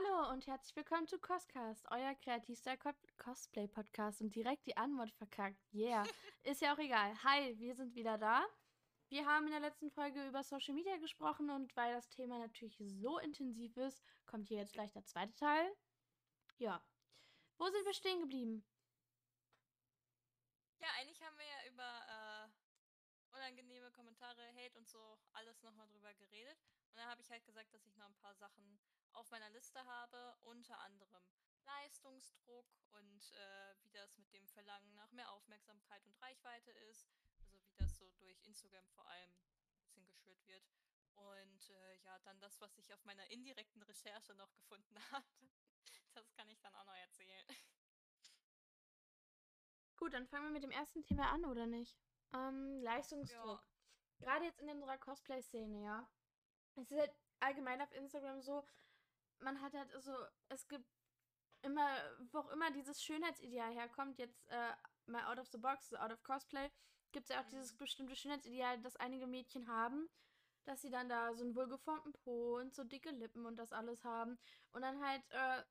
[0.00, 5.58] Hallo und herzlich willkommen zu Coscast, euer kreativster Co Cosplay-Podcast und direkt die Antwort verkackt.
[5.74, 6.04] Yeah.
[6.42, 7.12] Ist ja auch egal.
[7.22, 8.46] Hi, wir sind wieder da.
[9.08, 12.78] Wir haben in der letzten Folge über Social Media gesprochen und weil das Thema natürlich
[12.78, 15.70] so intensiv ist, kommt hier jetzt gleich der zweite Teil.
[16.56, 16.82] Ja.
[17.58, 18.64] Wo sind wir stehen geblieben?
[20.78, 22.48] Ja, eigentlich haben wir ja über
[23.34, 26.56] äh, unangenehme Kommentare, Hate und so alles nochmal drüber geredet.
[26.90, 28.78] Und dann habe ich halt gesagt, dass ich noch ein paar Sachen
[29.12, 31.24] auf meiner Liste habe, unter anderem
[31.64, 37.08] Leistungsdruck und äh, wie das mit dem Verlangen nach mehr Aufmerksamkeit und Reichweite ist.
[37.42, 40.64] Also wie das so durch Instagram vor allem ein bisschen geschürt wird.
[41.16, 45.26] Und äh, ja, dann das, was ich auf meiner indirekten Recherche noch gefunden habe.
[46.14, 47.46] Das kann ich dann auch noch erzählen.
[49.96, 52.00] Gut, dann fangen wir mit dem ersten Thema an, oder nicht?
[52.32, 53.62] Ähm, Leistungsdruck.
[54.18, 54.26] Ja.
[54.26, 56.08] Gerade jetzt in unserer Cosplay-Szene, ja.
[56.76, 58.64] Es ist halt allgemein auf Instagram so,
[59.40, 60.12] man hat halt, also,
[60.48, 60.86] es gibt
[61.62, 61.88] immer,
[62.30, 64.72] wo auch immer dieses Schönheitsideal herkommt, jetzt äh,
[65.06, 66.70] mal out of the box, out of Cosplay,
[67.12, 67.50] gibt es ja auch mhm.
[67.50, 70.08] dieses bestimmte Schönheitsideal, das einige Mädchen haben,
[70.64, 74.04] dass sie dann da so einen wohlgeformten Po und so dicke Lippen und das alles
[74.04, 74.38] haben.
[74.72, 75.62] Und dann halt äh,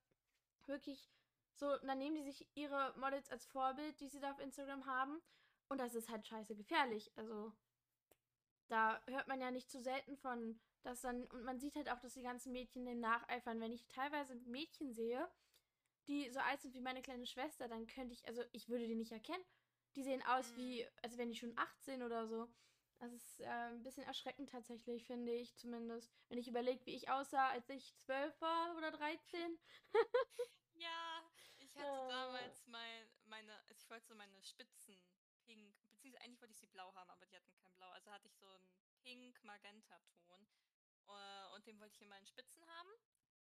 [0.67, 1.09] wirklich
[1.53, 5.21] so, dann nehmen die sich ihre Models als Vorbild, die sie da auf Instagram haben.
[5.69, 7.11] Und das ist halt scheiße gefährlich.
[7.15, 7.53] Also,
[8.67, 11.99] da hört man ja nicht zu selten von, dass dann, und man sieht halt auch,
[11.99, 13.61] dass die ganzen Mädchen dem nacheifern.
[13.61, 15.29] Wenn ich teilweise Mädchen sehe,
[16.07, 18.95] die so alt sind wie meine kleine Schwester, dann könnte ich, also ich würde die
[18.95, 19.43] nicht erkennen.
[19.95, 20.89] Die sehen aus wie, mhm.
[21.03, 22.47] als wären die schon 18 oder so.
[22.99, 26.11] Das ist äh, ein bisschen erschreckend tatsächlich, finde ich zumindest.
[26.27, 29.57] Wenn ich überlege, wie ich aussah, als ich 12 war oder 13.
[30.75, 31.23] ja,
[31.59, 32.09] ich hatte oh.
[32.09, 34.97] damals mein, meine, ich wollte so meine Spitzen
[36.19, 37.89] eigentlich wollte ich sie blau haben, aber die hatten kein Blau.
[37.91, 38.67] Also hatte ich so einen
[39.01, 40.47] pink-magenta-Ton.
[41.07, 42.89] Uh, und den wollte ich in meinen Spitzen haben.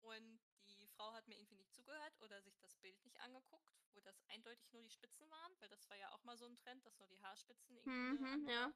[0.01, 0.39] Und
[0.79, 4.21] die Frau hat mir irgendwie nicht zugehört oder sich das Bild nicht angeguckt, wo das
[4.29, 6.97] eindeutig nur die Spitzen waren, weil das war ja auch mal so ein Trend, dass
[6.97, 8.73] nur die Haarspitzen irgendwie mhm, eine ja.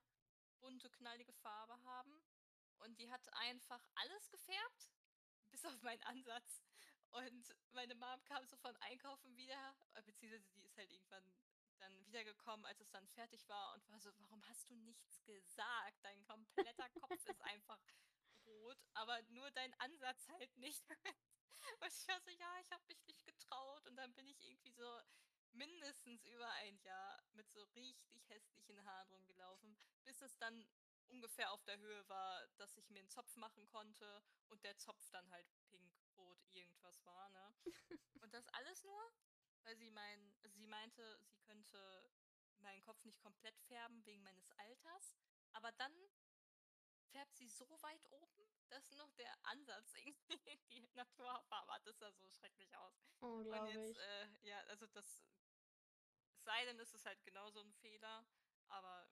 [0.59, 2.21] bunte, knallige Farbe haben.
[2.79, 4.89] Und die hat einfach alles gefärbt,
[5.51, 6.61] bis auf meinen Ansatz.
[7.11, 11.31] Und meine Mom kam so von Einkaufen wieder, äh, beziehungsweise die ist halt irgendwann
[11.79, 15.97] dann wiedergekommen, als es dann fertig war und war so, warum hast du nichts gesagt?
[16.03, 17.79] Dein kompletter Kopf ist einfach
[18.45, 20.83] rot, aber nur dein Ansatz halt nicht.
[21.81, 24.71] und ich war so, ja, ich habe mich nicht getraut und dann bin ich irgendwie
[24.71, 25.01] so
[25.53, 30.65] mindestens über ein Jahr mit so richtig hässlichen Haaren rumgelaufen, bis es dann
[31.07, 35.09] ungefähr auf der Höhe war, dass ich mir einen Zopf machen konnte und der Zopf
[35.11, 37.55] dann halt pink, rot, irgendwas war, ne?
[38.21, 39.11] und das alles nur,
[39.65, 42.09] weil sie mein, sie meinte, sie könnte
[42.59, 45.15] meinen Kopf nicht komplett färben wegen meines Alters,
[45.53, 45.93] aber dann
[47.11, 49.93] färbt sie so weit oben, dass noch der Ansatz
[50.45, 51.85] irgendwie die Naturfarbe hat.
[51.85, 52.93] Das sah so schrecklich aus.
[53.19, 53.75] Unglaublich.
[53.75, 55.23] Und jetzt, äh, ja, also das
[56.39, 58.25] sei denn, ist es halt genauso ein Fehler,
[58.67, 59.09] aber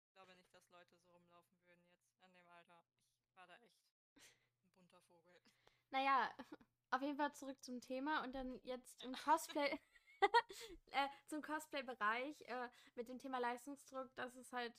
[0.00, 2.84] ich glaube nicht, dass Leute so rumlaufen würden jetzt an dem Alter.
[3.20, 5.42] Ich war da echt ein bunter Vogel.
[5.90, 6.34] Naja,
[6.96, 9.78] auf jeden Fall zurück zum Thema und dann jetzt im Cosplay.
[10.92, 14.72] äh, zum Cosplay-Bereich äh, mit dem Thema Leistungsdruck, das ist halt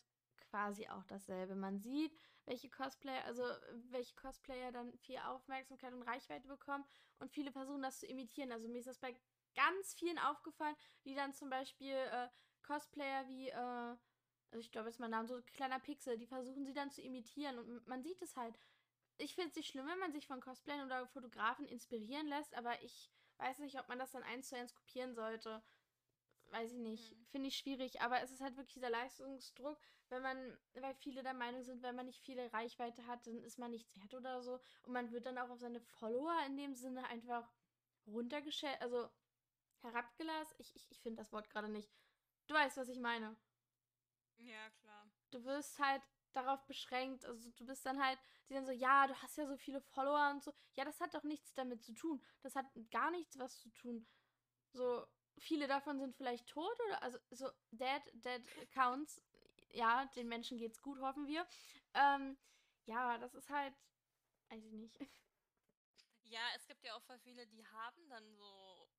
[0.50, 1.56] quasi auch dasselbe.
[1.56, 3.44] Man sieht, welche Cosplayer, also
[3.90, 6.86] welche Cosplayer dann viel Aufmerksamkeit und Reichweite bekommen
[7.20, 8.52] und viele versuchen das zu imitieren.
[8.52, 9.16] Also mir ist das bei
[9.56, 10.76] ganz vielen aufgefallen,
[11.06, 12.30] die dann zum Beispiel äh,
[12.64, 16.74] Cosplayer wie, äh, also ich glaube jetzt mein Name, so kleiner Pixel, die versuchen sie
[16.74, 18.58] dann zu imitieren und man sieht es halt.
[19.18, 22.82] Ich finde es nicht schlimm, wenn man sich von Cosplayern oder Fotografen inspirieren lässt, aber
[22.84, 25.64] ich weiß nicht, ob man das dann eins zu eins kopieren sollte
[26.52, 27.26] weiß ich nicht, mhm.
[27.28, 29.80] finde ich schwierig, aber es ist halt wirklich dieser Leistungsdruck,
[30.10, 33.60] wenn man, weil viele der Meinung sind, wenn man nicht viele Reichweite hat, dann ist
[33.60, 36.76] man nichts wert oder so und man wird dann auch auf seine Follower in dem
[36.76, 37.52] Sinne einfach
[38.06, 39.10] runtergestellt, also
[39.82, 40.56] herabgelassen.
[40.60, 41.92] Ich, ich, ich finde das Wort gerade nicht.
[42.48, 43.36] Du weißt, was ich meine.
[44.38, 45.10] Ja, klar.
[45.32, 46.02] Du wirst halt
[46.38, 49.58] darauf beschränkt, also du bist dann halt, die dann so, ja, du hast ja so
[49.58, 50.54] viele Follower und so.
[50.76, 52.24] Ja, das hat doch nichts damit zu tun.
[52.42, 54.08] Das hat gar nichts was zu tun.
[54.74, 55.06] So,
[55.40, 59.22] viele davon sind vielleicht tot oder also so dead, dead accounts.
[59.72, 61.46] Ja, den Menschen geht's gut, hoffen wir.
[61.94, 62.38] Ähm,
[62.86, 63.74] ja, das ist halt,
[64.50, 65.00] weiß ich nicht.
[66.30, 68.90] Ja, es gibt ja auch viele, die haben dann so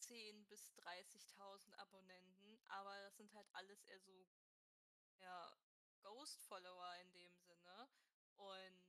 [0.00, 4.26] 10 bis 30.000 Abonnenten, aber das sind halt alles eher so,
[6.24, 7.88] Ghost-Follower in dem Sinne.
[8.36, 8.82] Und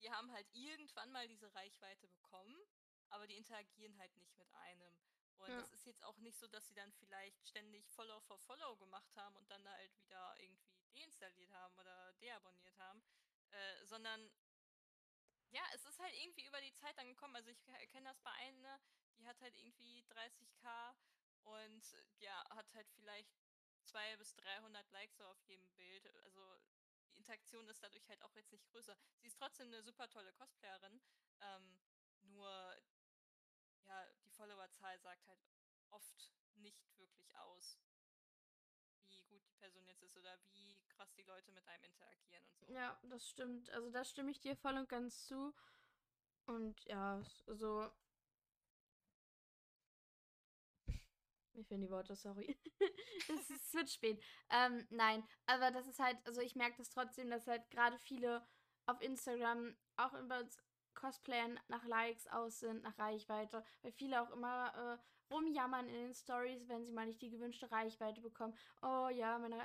[0.00, 2.56] die haben halt irgendwann mal diese Reichweite bekommen,
[3.08, 4.96] aber die interagieren halt nicht mit einem.
[5.38, 5.60] Und ja.
[5.72, 9.34] ist jetzt auch nicht so, dass sie dann vielleicht ständig Follow for Follow gemacht haben
[9.36, 13.02] und dann halt wieder irgendwie deinstalliert haben oder deabonniert haben,
[13.50, 14.30] äh, sondern
[15.50, 17.34] ja, es ist halt irgendwie über die Zeit dann gekommen.
[17.34, 17.60] Also ich
[17.90, 18.80] kenne das bei einer,
[19.18, 20.94] die hat halt irgendwie 30k
[21.42, 23.34] und ja, hat halt vielleicht
[23.90, 26.06] 200 bis 300 Likes so auf jedem Bild.
[26.24, 26.60] Also
[27.10, 28.96] die Interaktion ist dadurch halt auch jetzt nicht größer.
[29.20, 31.00] Sie ist trotzdem eine super tolle Cosplayerin.
[31.40, 31.78] Ähm,
[32.22, 32.50] nur,
[33.86, 35.40] ja, die Followerzahl sagt halt
[35.90, 37.78] oft nicht wirklich aus,
[39.06, 42.58] wie gut die Person jetzt ist oder wie krass die Leute mit einem interagieren und
[42.58, 42.72] so.
[42.72, 43.70] Ja, das stimmt.
[43.70, 45.52] Also da stimme ich dir voll und ganz zu.
[46.46, 47.90] Und ja, so.
[51.54, 52.56] Mir fehlen die Worte, sorry.
[53.28, 54.22] es, es wird spät.
[54.50, 58.46] Ähm, nein, aber das ist halt, also ich merke das trotzdem, dass halt gerade viele
[58.86, 60.58] auf Instagram, auch bei uns
[60.94, 66.14] Cosplayern nach Likes aus sind, nach Reichweite, weil viele auch immer äh, rumjammern in den
[66.14, 68.54] Stories, wenn sie mal nicht die gewünschte Reichweite bekommen.
[68.82, 69.56] Oh ja, meine,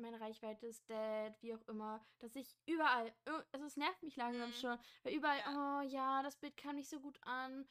[0.00, 2.04] meine Reichweite ist dead, wie auch immer.
[2.18, 3.12] Dass ich überall,
[3.52, 4.54] also es nervt mich langsam mhm.
[4.54, 5.80] schon, weil überall, ja.
[5.80, 7.66] oh ja, das Bild kam nicht so gut an.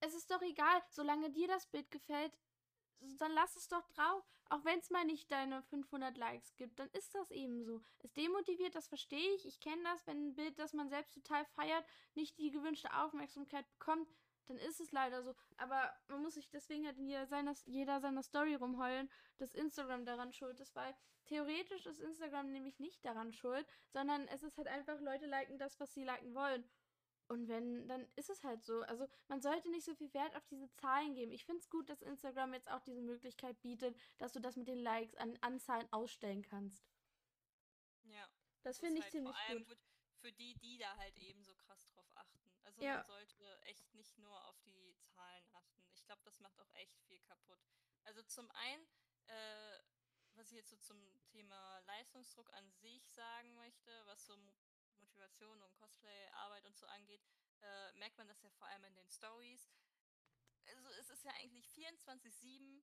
[0.00, 2.32] Es ist doch egal, solange dir das Bild gefällt,
[3.00, 4.24] dann lass es doch drauf.
[4.48, 7.82] Auch wenn es mal nicht deine 500 Likes gibt, dann ist das eben so.
[7.98, 9.46] Es demotiviert, das verstehe ich.
[9.46, 11.84] Ich kenne das, wenn ein Bild, das man selbst total feiert,
[12.14, 14.08] nicht die gewünschte Aufmerksamkeit bekommt,
[14.46, 15.34] dann ist es leider so.
[15.56, 20.32] Aber man muss sich deswegen halt jeder seiner, jeder seiner Story rumheulen, dass Instagram daran
[20.32, 20.94] schuld ist, weil
[21.26, 25.78] theoretisch ist Instagram nämlich nicht daran schuld, sondern es ist halt einfach, Leute liken das,
[25.80, 26.64] was sie liken wollen.
[27.28, 28.82] Und wenn, dann ist es halt so.
[28.82, 31.32] Also man sollte nicht so viel Wert auf diese Zahlen geben.
[31.32, 34.68] Ich finde es gut, dass Instagram jetzt auch diese Möglichkeit bietet, dass du das mit
[34.68, 36.86] den Likes an Anzahlen ausstellen kannst.
[38.04, 38.28] Ja.
[38.62, 39.78] Das, das finde ich halt ziemlich vor allem gut.
[40.20, 42.50] Für die, die da halt eben so krass drauf achten.
[42.62, 42.96] Also ja.
[42.96, 45.84] man sollte echt nicht nur auf die Zahlen achten.
[45.92, 47.60] Ich glaube, das macht auch echt viel kaputt.
[48.04, 48.86] Also zum einen,
[49.26, 49.78] äh,
[50.34, 54.36] was ich jetzt so zum Thema Leistungsdruck an sich sagen möchte, was so
[54.98, 57.22] Motivation und Cosplay-Arbeit und so angeht,
[57.62, 59.70] äh, merkt man das ja vor allem in den Stories.
[60.66, 62.82] Also es ist ja eigentlich 24-7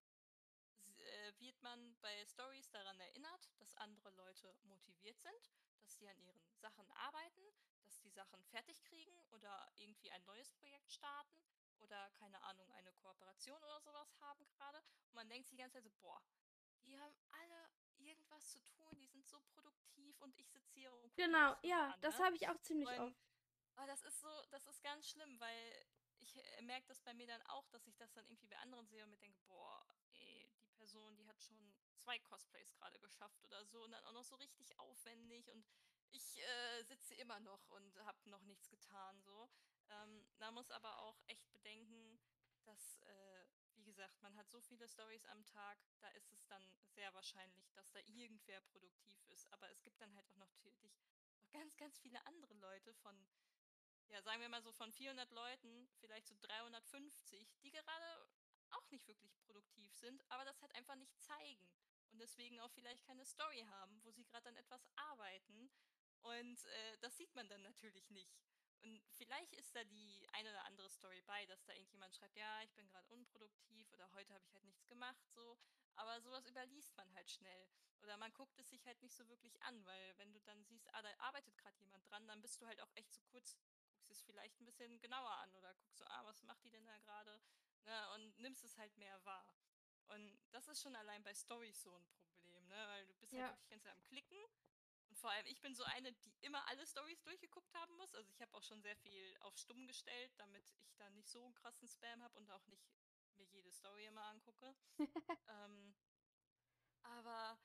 [1.03, 5.51] äh, wird man bei Stories daran erinnert, dass andere Leute motiviert sind,
[5.81, 7.41] dass sie an ihren Sachen arbeiten,
[7.83, 11.37] dass die Sachen fertig kriegen oder irgendwie ein neues Projekt starten
[11.79, 14.81] oder keine Ahnung, eine Kooperation oder sowas haben gerade.
[15.07, 16.21] Und man denkt sich die ganze Zeit so, boah,
[16.85, 17.69] die haben alle
[18.03, 22.01] irgendwas zu tun, die sind so produktiv und ich sitze hier und Genau, ja, an,
[22.01, 22.25] das ne?
[22.25, 23.17] habe ich auch ziemlich und, oft.
[23.75, 25.85] Aber das ist so, das ist ganz schlimm, weil
[26.19, 28.87] ich äh, merke das bei mir dann auch, dass ich das dann irgendwie bei anderen
[28.87, 33.43] sehe und mir denke, boah, ey, die Person, die hat schon zwei Cosplays gerade geschafft
[33.43, 35.65] oder so und dann auch noch so richtig aufwendig und
[36.11, 39.49] ich äh, sitze immer noch und habe noch nichts getan so.
[39.89, 42.19] Ähm, man muss aber auch echt bedenken,
[42.65, 43.45] dass äh,
[43.75, 46.63] wie gesagt, man hat so viele Stories am Tag, da ist es dann
[46.95, 49.51] sehr wahrscheinlich, dass da irgendwer produktiv ist.
[49.53, 50.93] Aber es gibt dann halt auch noch natürlich noch
[51.51, 53.15] ganz, ganz viele andere Leute von,
[54.09, 58.27] ja, sagen wir mal so von 400 Leuten, vielleicht so 350, die gerade
[58.71, 61.69] auch nicht wirklich produktiv sind, aber das halt einfach nicht zeigen
[62.11, 65.71] und deswegen auch vielleicht keine Story haben, wo sie gerade an etwas arbeiten.
[66.21, 68.39] Und äh, das sieht man dann natürlich nicht.
[68.83, 72.61] Und vielleicht ist da die eine oder andere Story bei, dass da irgendjemand schreibt, ja,
[72.63, 75.57] ich bin gerade unproduktiv oder heute habe ich halt nichts gemacht, so.
[75.95, 77.69] Aber sowas überliest man halt schnell.
[78.01, 80.93] Oder man guckt es sich halt nicht so wirklich an, weil wenn du dann siehst,
[80.93, 83.57] ah, da arbeitet gerade jemand dran, dann bist du halt auch echt so kurz,
[83.87, 86.85] guckst es vielleicht ein bisschen genauer an oder guckst so, ah, was macht die denn
[86.85, 87.41] da gerade?
[87.85, 89.55] Ne, und nimmst es halt mehr wahr.
[90.07, 92.75] Und das ist schon allein bei Stories so ein Problem, ne?
[92.87, 93.47] Weil du bist halt ja.
[93.47, 94.45] halt wirklich ganz am Klicken
[95.13, 98.15] und vor allem, ich bin so eine, die immer alle Stories durchgeguckt haben muss.
[98.15, 101.45] Also ich habe auch schon sehr viel auf stumm gestellt, damit ich da nicht so
[101.45, 102.83] einen krassen Spam habe und auch nicht
[103.35, 104.75] mir jede Story immer angucke.
[105.49, 105.93] ähm,
[107.03, 107.59] aber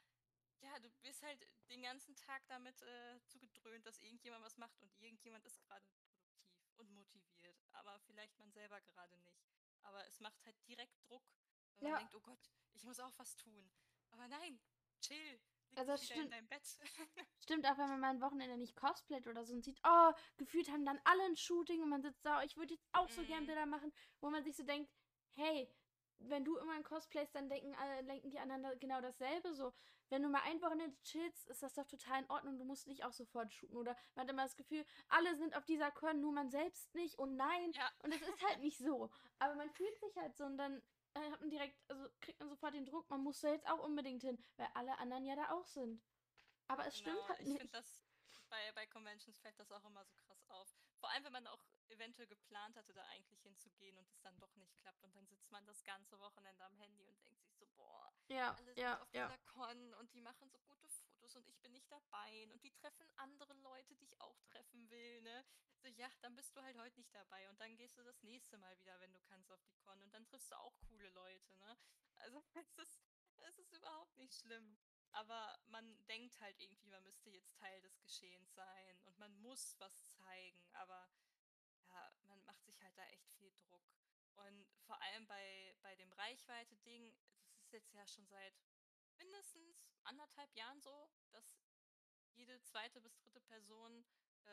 [0.60, 4.94] ja, du bist halt den ganzen Tag damit äh, zugedröhnt, dass irgendjemand was macht und
[5.00, 7.64] irgendjemand ist gerade produktiv und motiviert.
[7.72, 9.48] Aber vielleicht man selber gerade nicht.
[9.84, 11.24] Aber es macht halt direkt Druck,
[11.78, 11.92] wenn ja.
[11.92, 13.70] man denkt, oh Gott, ich muss auch was tun.
[14.10, 14.60] Aber nein,
[15.00, 15.40] chill,
[15.76, 16.34] also das stimmt.
[17.40, 20.70] stimmt auch, wenn man mal ein Wochenende nicht cosplayt oder so und sieht, oh, gefühlt
[20.70, 23.26] haben dann alle ein Shooting und man sitzt da, ich würde jetzt auch so mm.
[23.26, 23.46] gern mhm.
[23.46, 24.90] Bilder machen, wo man sich so denkt,
[25.34, 25.70] hey,
[26.20, 29.54] wenn du immer ein Cosplayst, dann denken, alle, denken die anderen genau dasselbe.
[29.54, 29.72] So,
[30.08, 32.58] wenn du mal ein Wochenende chillst, ist das doch total in Ordnung.
[32.58, 33.76] Du musst nicht auch sofort shooten.
[33.76, 37.18] Oder man hat immer das Gefühl, alle sind auf dieser Con, nur man selbst nicht.
[37.18, 37.72] Und nein.
[37.72, 37.90] Ja.
[38.02, 39.10] Und es ist halt nicht so.
[39.38, 40.82] Aber man fühlt sich halt so und dann äh,
[41.14, 44.22] hat man direkt, also kriegt man sofort den Druck, man muss da jetzt auch unbedingt
[44.22, 46.02] hin, weil alle anderen ja da auch sind.
[46.68, 47.52] Aber es genau, stimmt halt nicht.
[47.52, 48.02] Ich finde das,
[48.48, 50.68] bei, bei Conventions fällt das auch immer so krass auf.
[51.00, 54.54] Vor allem, wenn man auch eventuell geplant hatte, da eigentlich hinzugehen und es dann doch
[54.56, 55.02] nicht klappt.
[55.04, 58.54] Und dann sitzt man das ganze Wochenende am Handy und denkt sich so, boah, ja,
[58.54, 59.26] alle sind auf ja.
[59.26, 60.88] dieser Con und die machen so gute
[61.28, 64.88] Fotos und ich bin nicht dabei und die treffen andere Leute, die ich auch treffen
[64.90, 65.44] will, ne?
[65.80, 68.56] So, ja, dann bist du halt heute nicht dabei und dann gehst du das nächste
[68.58, 71.56] Mal wieder, wenn du kannst, auf die Con und dann triffst du auch coole Leute,
[71.58, 71.78] ne?
[72.16, 73.00] Also es ist,
[73.40, 74.78] es ist überhaupt nicht schlimm.
[75.12, 79.78] Aber man denkt halt irgendwie, man müsste jetzt Teil des Geschehens sein und man muss
[79.78, 81.08] was zeigen, aber
[81.88, 83.86] ja, man macht sich halt da echt viel Druck.
[84.34, 87.14] Und vor allem bei, bei dem Reichweite-Ding,
[87.46, 88.54] das ist jetzt ja schon seit
[89.18, 91.58] mindestens anderthalb Jahren so, dass
[92.34, 94.04] jede zweite bis dritte Person
[94.44, 94.50] äh,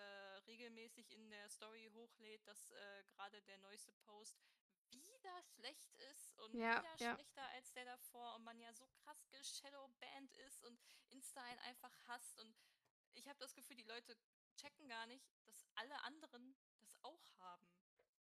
[0.47, 4.37] regelmäßig in der Story hochlädt, dass äh, gerade der neueste Post
[4.89, 7.15] wieder schlecht ist und Ja, wieder ja.
[7.15, 10.79] schlechter als der davor und man ja so krass geshadowbanned ist und
[11.09, 12.55] Insta einen einfach hasst und
[13.13, 14.17] ich habe das Gefühl, die Leute
[14.57, 17.69] checken gar nicht, dass alle anderen das auch haben.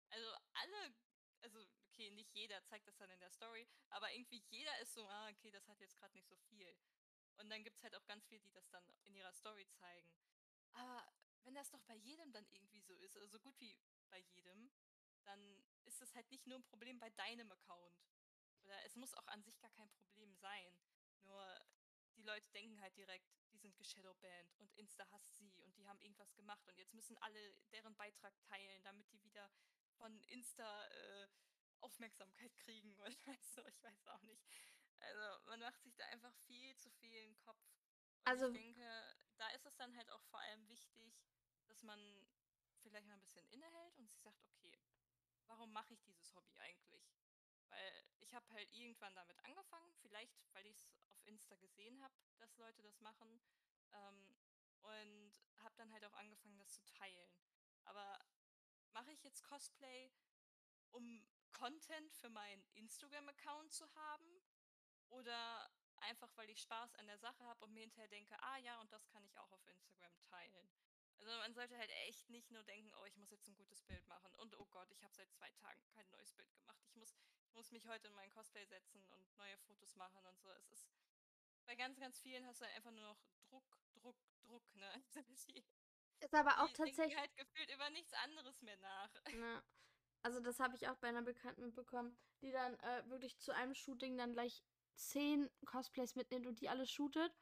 [0.10, 0.96] Also alle,
[1.42, 5.08] also okay, nicht jeder zeigt das dann in der Story, aber irgendwie jeder ist so,
[5.08, 6.76] ah, okay, das hat jetzt gerade nicht so viel.
[7.38, 10.12] Und dann gibt es halt auch ganz viele, die das dann in ihrer Story zeigen.
[10.74, 11.06] Aber
[11.44, 13.78] wenn das doch bei jedem dann irgendwie so ist, also so gut wie
[14.10, 14.72] bei jedem,
[15.24, 18.02] dann ist es halt nicht nur ein Problem bei deinem Account.
[18.64, 20.80] Oder es muss auch an sich gar kein Problem sein.
[21.22, 21.66] Nur
[22.16, 26.00] die Leute denken halt direkt, die sind geshadowbanned und Insta hasst sie und die haben
[26.02, 29.50] irgendwas gemacht und jetzt müssen alle deren Beitrag teilen, damit die wieder
[29.98, 31.28] von Insta äh,
[31.84, 33.12] Aufmerksamkeit kriegen oder
[33.56, 34.44] du, ich weiß auch nicht.
[35.00, 37.62] Also man macht sich da einfach viel zu viel in den Kopf.
[38.26, 41.14] Und Also, ich denke, da ist es dann halt auch vor allem wichtig,
[41.68, 42.00] dass man
[42.82, 44.80] vielleicht mal ein bisschen innehält und sich sagt, okay,
[45.48, 47.04] warum mache ich dieses Hobby eigentlich?
[47.70, 52.14] Weil ich habe halt irgendwann damit angefangen, vielleicht weil ich es auf Insta gesehen habe,
[52.38, 53.42] dass Leute das machen.
[53.92, 54.36] Ähm,
[54.84, 57.32] und habe dann halt auch angefangen, das zu teilen.
[57.86, 58.20] Aber
[58.94, 60.12] mache ich jetzt Cosplay,
[60.92, 64.44] um Content für meinen Instagram-Account zu haben?
[65.10, 65.70] Oder
[66.02, 68.92] einfach, weil ich Spaß an der Sache habe und mir hinterher denke, ah ja, und
[68.92, 70.70] das kann ich auch auf Instagram teilen.
[71.20, 74.06] Also man sollte halt echt nicht nur denken, oh, ich muss jetzt ein gutes Bild
[74.08, 76.84] machen und oh Gott, ich habe seit zwei Tagen kein neues Bild gemacht.
[76.86, 80.42] Ich muss, ich muss mich heute in mein Cosplay setzen und neue Fotos machen und
[80.42, 80.50] so.
[80.50, 80.90] Es ist
[81.66, 85.04] bei ganz, ganz vielen hast du halt einfach nur noch Druck, Druck, Druck, ne?
[85.48, 85.64] Die,
[86.20, 87.18] ist aber auch die tatsächlich.
[87.18, 89.14] halt gefühlt über nichts anderes mehr nach.
[89.32, 89.64] Ne,
[90.24, 93.76] also, das habe ich auch bei einer Bekannten mitbekommen, die dann äh, wirklich zu einem
[93.76, 94.64] Shooting dann gleich
[94.96, 97.34] zehn Cosplays mitnimmt und die alle shootet.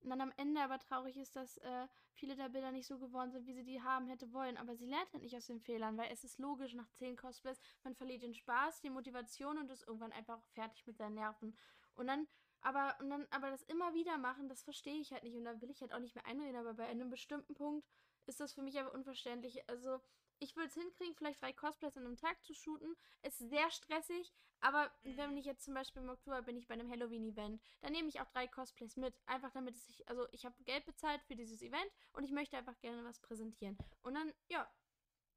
[0.00, 3.30] Und dann am Ende aber traurig ist, dass äh, viele der Bilder nicht so geworden
[3.30, 4.56] sind, wie sie die haben hätte wollen.
[4.56, 7.60] Aber sie lernt halt nicht aus den Fehlern, weil es ist logisch, nach zehn Cosplays,
[7.84, 11.56] man verliert den Spaß, die Motivation und ist irgendwann einfach fertig mit seinen Nerven.
[11.94, 12.26] Und dann,
[12.62, 15.36] aber, und dann, aber das immer wieder machen, das verstehe ich halt nicht.
[15.36, 17.86] Und da will ich halt auch nicht mehr einreden, aber bei einem bestimmten Punkt
[18.26, 19.68] ist das für mich aber unverständlich.
[19.68, 20.00] Also,
[20.42, 22.96] ich würde es hinkriegen, vielleicht drei Cosplays an einem Tag zu shooten.
[23.22, 25.36] Ist sehr stressig, aber wenn Mhm.
[25.36, 28.28] ich jetzt zum Beispiel im Oktober bin ich bei einem Halloween-Event, dann nehme ich auch
[28.28, 29.14] drei Cosplays mit.
[29.26, 32.56] Einfach damit es sich, also ich habe Geld bezahlt für dieses Event und ich möchte
[32.56, 33.78] einfach gerne was präsentieren.
[34.02, 34.68] Und dann, ja,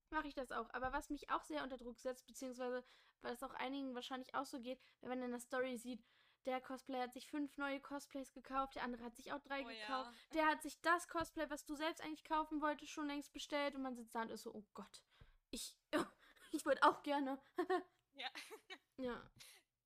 [0.10, 0.70] mache ich das auch.
[0.74, 2.84] Aber was mich auch sehr unter Druck setzt, beziehungsweise
[3.22, 6.04] weil es auch einigen wahrscheinlich auch so geht, wenn man in der Story sieht,
[6.46, 9.68] der Cosplayer hat sich fünf neue Cosplays gekauft, der andere hat sich auch drei Oh
[9.68, 10.34] gekauft, ja.
[10.34, 13.82] der hat sich das Cosplay, was du selbst eigentlich kaufen wolltest, schon längst bestellt und
[13.82, 15.04] man sitzt da und ist so, oh Gott,
[15.50, 15.78] ich,
[16.52, 17.42] ich würde auch gerne.
[18.18, 18.30] Ja.
[18.98, 19.32] ja,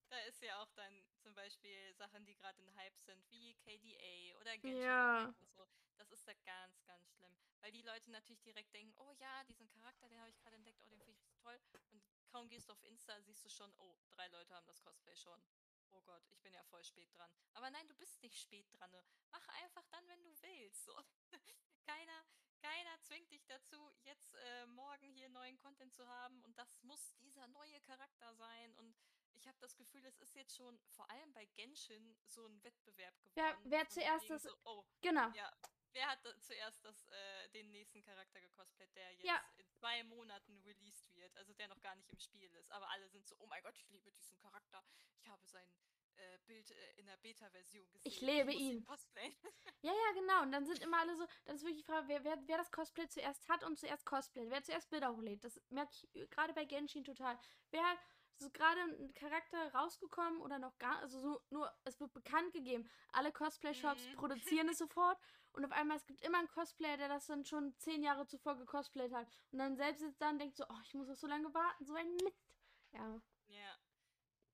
[0.09, 4.37] Da ist ja auch dann zum Beispiel Sachen, die gerade in Hype sind, wie KDA
[4.39, 5.25] oder Genshin Ja.
[5.39, 5.67] Und so.
[5.97, 7.35] Das ist da ganz, ganz schlimm.
[7.59, 10.79] Weil die Leute natürlich direkt denken, oh ja, diesen Charakter, den habe ich gerade entdeckt,
[10.85, 11.59] oh, den finde ich toll.
[11.89, 15.15] Und kaum gehst du auf Insta, siehst du schon, oh, drei Leute haben das Cosplay
[15.15, 15.43] schon.
[15.91, 17.31] Oh Gott, ich bin ja voll spät dran.
[17.53, 18.91] Aber nein, du bist nicht spät dran.
[18.91, 19.03] ne?
[19.31, 20.83] Mach einfach dann, wenn du willst.
[20.85, 20.93] So.
[21.85, 22.25] keiner,
[22.61, 27.15] keiner zwingt dich dazu, jetzt äh, morgen hier neuen Content zu haben und das muss
[27.17, 28.73] dieser neue Charakter sein.
[28.75, 28.95] Und
[29.33, 33.15] ich habe das Gefühl, es ist jetzt schon vor allem bei Genshin so ein Wettbewerb
[33.33, 33.71] Wer- geworden.
[33.71, 35.29] wer von zuerst das- So, oh, genau.
[35.31, 35.51] ja.
[35.99, 39.43] Wer hat zuerst das, äh, den nächsten Charakter gecosplayt, der jetzt Ja.
[39.57, 42.71] in zwei Monaten released wird, also der noch gar nicht im Spiel ist.
[42.71, 44.81] Aber alle sind so, oh mein Gott, ich liebe diesen Charakter.
[45.17, 45.69] Ich habe sein
[46.15, 48.11] äh, Bild äh, in der Beta-Version gesehen.
[48.13, 48.85] Ich lebe muss ihn.
[48.85, 49.35] cosplayen.
[49.81, 50.41] Ja, ja, genau.
[50.43, 52.71] Und dann sind immer alle so, dann ist wirklich die Frage, wer, wer, wer das
[52.71, 55.43] Cosplay zuerst hat und zuerst cosplayt, wer zuerst Bilder hochlädt.
[55.43, 57.37] Das merke ich äh, gerade bei Genshin total.
[57.71, 57.99] Wer hat
[58.39, 62.89] so gerade ein Charakter rausgekommen oder noch gar, also so nur, es wird bekannt gegeben.
[63.11, 64.15] Alle Cosplay-Shops Mhm.
[64.15, 65.17] produzieren es sofort
[65.53, 68.55] und auf einmal, es gibt immer einen Cosplayer, der das dann schon zehn Jahre zuvor
[68.57, 69.27] gecosplayt hat.
[69.51, 71.85] Und dann selbst sitzt da und denkt so, oh, ich muss auf so lange warten,
[71.85, 72.55] so ein Mist.
[72.91, 73.21] Ja.
[73.47, 73.77] Ja.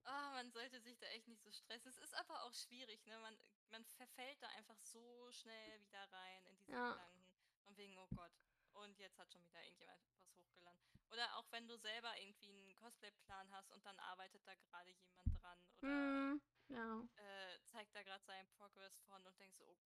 [0.04, 1.90] Ah, man sollte sich da echt nicht so stressen.
[1.90, 3.18] Es ist aber auch schwierig, ne?
[3.20, 3.36] Man,
[3.72, 6.92] man verfällt da einfach so schnell wieder rein in diese Ja.
[6.92, 7.24] Gedanken.
[7.66, 8.32] Und wegen, oh Gott.
[8.76, 10.82] Und jetzt hat schon wieder irgendjemand was hochgeladen.
[11.12, 15.28] Oder auch wenn du selber irgendwie einen Cosplay-Plan hast und dann arbeitet da gerade jemand
[15.42, 17.08] dran oder Hm, ja.
[17.18, 19.78] äh, zeigt da gerade seinen Progress von und denkst oh Gott,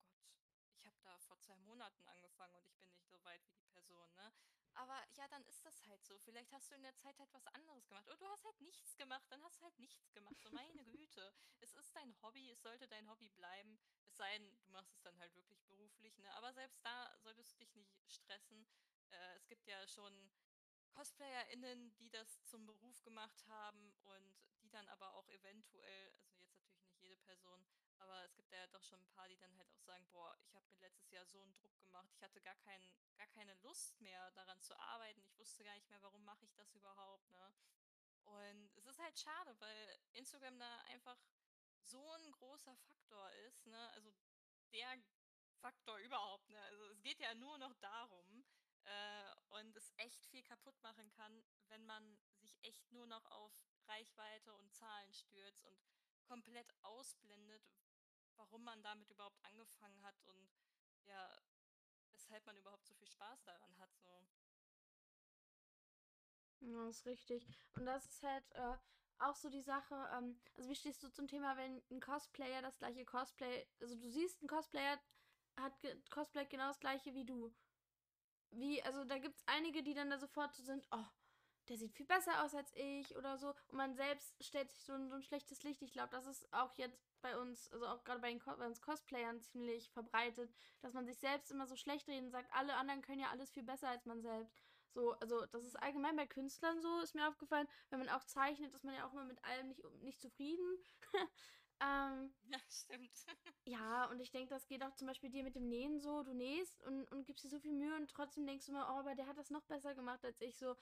[0.79, 3.65] ich habe da vor zwei Monaten angefangen und ich bin nicht so weit wie die
[3.65, 4.31] Person, ne?
[4.73, 6.17] Aber ja, dann ist das halt so.
[6.19, 8.07] Vielleicht hast du in der Zeit halt was anderes gemacht.
[8.07, 10.39] Oder du hast halt nichts gemacht, dann hast du halt nichts gemacht.
[10.41, 11.33] So meine Güte.
[11.59, 13.77] Es ist dein Hobby, es sollte dein Hobby bleiben.
[14.05, 16.33] Es sei denn, du machst es dann halt wirklich beruflich, ne?
[16.35, 18.65] Aber selbst da solltest du dich nicht stressen.
[19.09, 20.31] Äh, es gibt ja schon
[20.91, 26.55] CosplayerInnen, die das zum Beruf gemacht haben und die dann aber auch eventuell, also jetzt
[26.55, 27.65] natürlich nicht jede Person,
[27.99, 30.55] aber es gibt ja doch schon ein paar, die dann halt auch sagen, boah, ich
[30.55, 32.81] habe mir letztes Jahr so einen Druck gemacht, ich hatte gar, kein,
[33.17, 36.53] gar keine Lust mehr daran zu arbeiten, ich wusste gar nicht mehr, warum mache ich
[36.55, 37.53] das überhaupt, ne?
[38.25, 41.17] Und es ist halt schade, weil Instagram da einfach
[41.81, 43.89] so ein großer Faktor ist, ne?
[43.91, 44.13] Also
[44.71, 44.97] der
[45.61, 46.61] Faktor überhaupt, ne?
[46.61, 48.45] Also es geht ja nur noch darum,
[48.83, 53.51] äh, und es echt viel kaputt machen kann, wenn man sich echt nur noch auf
[53.87, 55.79] Reichweite und Zahlen stürzt und
[56.23, 57.63] komplett ausblendet,
[58.39, 60.49] warum man damit überhaupt angefangen hat und
[61.05, 61.29] ja,
[62.11, 63.91] weshalb man überhaupt so viel Spaß daran hat.
[63.97, 64.25] So.
[66.61, 67.47] Ja, ist richtig.
[67.75, 68.77] Und das ist halt äh,
[69.19, 72.77] auch so die Sache, ähm, also wie stehst du zum Thema, wenn ein Cosplayer das
[72.79, 74.99] gleiche Cosplay, also du siehst, ein Cosplayer
[75.57, 75.73] hat
[76.09, 77.53] Cosplay genau das gleiche wie du.
[78.51, 81.05] Wie, also da gibt es einige, die dann da sofort so sind, oh,
[81.69, 83.49] der sieht viel besser aus als ich oder so.
[83.69, 85.81] Und man selbst stellt sich so ein, so ein schlechtes Licht.
[85.81, 89.41] Ich glaube, das ist auch jetzt bei uns, also auch gerade bei, bei, uns Cosplayern
[89.41, 93.19] ziemlich verbreitet, dass man sich selbst immer so schlecht redet und sagt, alle anderen können
[93.19, 94.61] ja alles viel besser als man selbst.
[94.93, 97.67] So, also das ist allgemein bei Künstlern so, ist mir aufgefallen.
[97.89, 100.65] Wenn man auch zeichnet, ist man ja auch immer mit allem nicht, nicht zufrieden.
[101.81, 103.11] ähm, ja, stimmt.
[103.65, 106.23] ja, und ich denke, das geht auch zum Beispiel dir mit dem Nähen so.
[106.23, 108.99] Du nähst und, und gibst dir so viel Mühe und trotzdem denkst du immer, oh,
[108.99, 110.57] aber der hat das noch besser gemacht als ich.
[110.57, 110.75] So,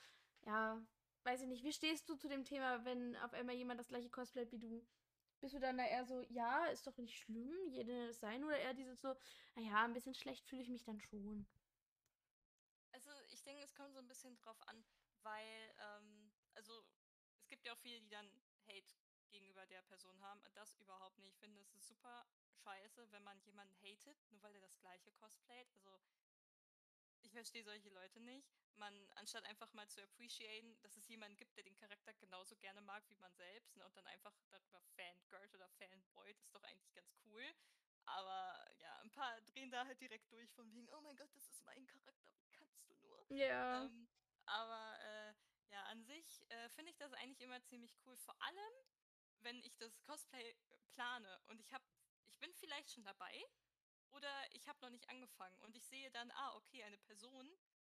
[0.46, 0.82] ja,
[1.24, 1.63] weiß ich nicht.
[1.63, 4.88] Wie stehst du zu dem Thema, wenn auf einmal jemand das gleiche cosplayt wie du?
[5.39, 8.74] Bist du dann da eher so, ja, ist doch nicht schlimm, jede sein, oder eher
[8.74, 9.15] dieses so,
[9.56, 11.46] naja, ein bisschen schlecht fühle ich mich dann schon?
[12.91, 14.84] Also, ich denke, es kommt so ein bisschen drauf an,
[15.22, 16.84] weil, ähm, also,
[17.39, 18.29] es gibt ja auch viele, die dann
[18.67, 18.96] Hate
[19.29, 20.41] gegenüber der Person haben.
[20.54, 21.30] Das überhaupt nicht.
[21.30, 25.12] Ich finde, es ist super scheiße, wenn man jemanden hatet, nur weil er das gleiche
[25.12, 25.69] cosplayt.
[25.73, 26.00] Also,
[27.38, 28.50] verstehe solche Leute nicht.
[28.78, 32.82] Man, anstatt einfach mal zu appreciaten, dass es jemanden gibt, der den Charakter genauso gerne
[32.82, 36.91] mag wie man selbst ne, und dann einfach darüber fangirlt oder fanboyt, ist doch eigentlich
[36.93, 37.43] ganz cool.
[38.06, 41.47] Aber ja, ein paar drehen da halt direkt durch von wegen, oh mein Gott, das
[41.47, 43.23] ist mein Charakter, wie kannst du nur?
[43.30, 43.86] Ja.
[43.86, 44.08] Ähm,
[44.45, 45.34] aber äh,
[45.69, 48.17] ja, an sich äh, finde ich das eigentlich immer ziemlich cool.
[48.17, 48.73] Vor allem,
[49.41, 50.56] wenn ich das Cosplay
[50.89, 51.86] plane und ich habe,
[52.26, 53.45] ich bin vielleicht schon dabei
[54.12, 57.58] oder ich habe noch nicht angefangen und ich sehe dann, ah, okay, eine Person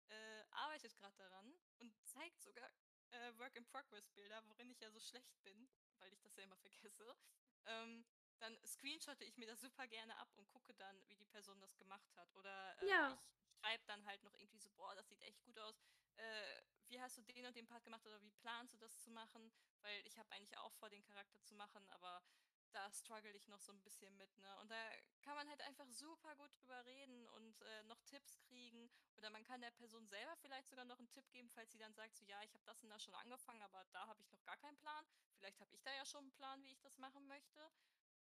[0.09, 2.71] äh, arbeitet gerade daran und zeigt sogar
[3.11, 5.69] äh, Work-in-Progress-Bilder, worin ich ja so schlecht bin,
[5.99, 7.17] weil ich das ja immer vergesse.
[7.67, 8.05] Ähm,
[8.39, 11.77] dann screenshotte ich mir das super gerne ab und gucke dann, wie die Person das
[11.77, 12.33] gemacht hat.
[12.35, 13.19] Oder äh, ja.
[13.49, 15.81] ich schreibe dann halt noch irgendwie so, boah, das sieht echt gut aus.
[16.17, 19.11] Äh, wie hast du den und den Part gemacht oder wie planst du das zu
[19.11, 19.53] machen?
[19.83, 22.23] Weil ich habe eigentlich auch vor, den Charakter zu machen, aber
[22.73, 24.59] da struggle ich noch so ein bisschen mit, ne?
[24.61, 24.91] Und da
[25.23, 28.91] kann man halt einfach super gut drüber reden und äh, noch Tipps kriegen.
[29.17, 31.95] Oder man kann der Person selber vielleicht sogar noch einen Tipp geben, falls sie dann
[31.95, 34.43] sagt, so ja, ich habe das und das schon angefangen, aber da habe ich noch
[34.45, 35.05] gar keinen Plan.
[35.37, 37.71] Vielleicht habe ich da ja schon einen Plan, wie ich das machen möchte.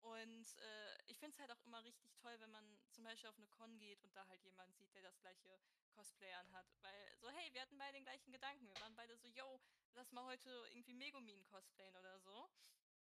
[0.05, 3.39] Und äh, ich finde es halt auch immer richtig toll, wenn man zum Beispiel auf
[3.39, 5.59] eine Con geht und da halt jemand sieht, der das gleiche
[5.95, 6.67] Cosplay anhat.
[6.83, 8.69] Weil so, hey, wir hatten beide den gleichen Gedanken.
[8.69, 9.61] Wir waren beide so, yo,
[9.95, 12.51] lass mal heute irgendwie Megumin cosplayen oder so.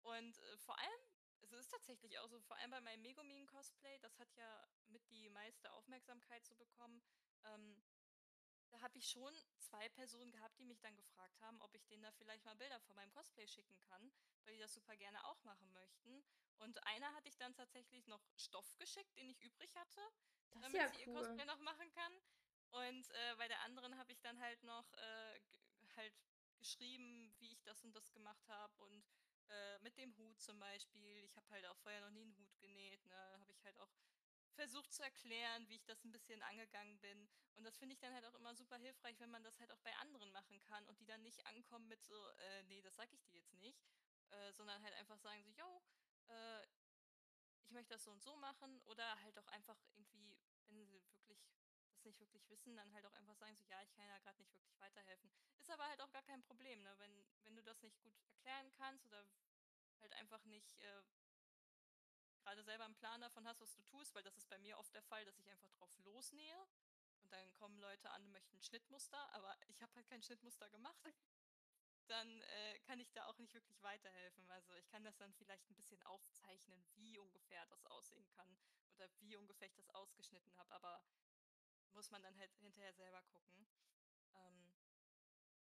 [0.02, 1.00] Und äh, vor allem,
[1.42, 5.28] es ist tatsächlich auch so, vor allem bei meinem Megumin-Cosplay, das hat ja mit die
[5.30, 7.02] meiste Aufmerksamkeit zu bekommen.
[7.44, 7.82] Ähm,
[8.70, 12.02] da habe ich schon zwei Personen gehabt, die mich dann gefragt haben, ob ich denen
[12.02, 14.12] da vielleicht mal Bilder von meinem Cosplay schicken kann,
[14.44, 16.22] weil die das super gerne auch machen möchten.
[16.58, 20.00] Und einer hatte ich dann tatsächlich noch Stoff geschickt, den ich übrig hatte,
[20.50, 21.00] das damit ja sie cool.
[21.00, 22.12] ihr Cosplay noch machen kann.
[22.70, 25.40] Und äh, bei der anderen habe ich dann halt noch äh,
[25.96, 26.14] halt
[26.58, 29.04] geschrieben, wie ich das und das gemacht habe und
[29.48, 31.24] äh, mit dem Hut zum Beispiel.
[31.24, 33.04] Ich habe halt auch vorher noch nie einen Hut genäht.
[33.06, 33.38] Ne?
[33.40, 33.90] Habe ich halt auch
[34.58, 37.28] versucht zu erklären, wie ich das ein bisschen angegangen bin.
[37.54, 39.78] Und das finde ich dann halt auch immer super hilfreich, wenn man das halt auch
[39.80, 43.12] bei anderen machen kann und die dann nicht ankommen mit so, äh, nee, das sag
[43.12, 43.80] ich dir jetzt nicht,
[44.30, 45.82] äh, sondern halt einfach sagen so, yo,
[46.28, 46.66] äh,
[47.60, 51.38] ich möchte das so und so machen oder halt auch einfach irgendwie, wenn sie wirklich
[51.98, 54.38] das nicht wirklich wissen, dann halt auch einfach sagen so, ja, ich kann ja gerade
[54.38, 55.30] nicht wirklich weiterhelfen.
[55.58, 56.94] Ist aber halt auch gar kein Problem, ne?
[56.98, 59.26] Wenn, wenn du das nicht gut erklären kannst oder
[60.00, 61.02] halt einfach nicht äh,
[62.42, 64.94] gerade selber einen Plan davon hast, was du tust, weil das ist bei mir oft
[64.94, 66.66] der Fall, dass ich einfach drauf losnähe
[67.22, 71.02] und dann kommen Leute an und möchten Schnittmuster, aber ich habe halt kein Schnittmuster gemacht.
[72.06, 74.48] dann äh, kann ich da auch nicht wirklich weiterhelfen.
[74.50, 78.56] Also ich kann das dann vielleicht ein bisschen aufzeichnen, wie ungefähr das aussehen kann
[78.94, 81.02] oder wie ungefähr ich das ausgeschnitten habe, aber
[81.92, 83.66] muss man dann halt hinterher selber gucken.
[84.34, 84.72] Ähm,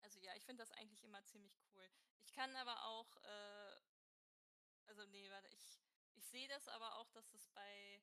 [0.01, 1.89] also ja, ich finde das eigentlich immer ziemlich cool.
[2.21, 3.81] Ich kann aber auch, äh,
[4.87, 5.81] also nee, warte, ich,
[6.15, 8.03] ich sehe das aber auch, dass es bei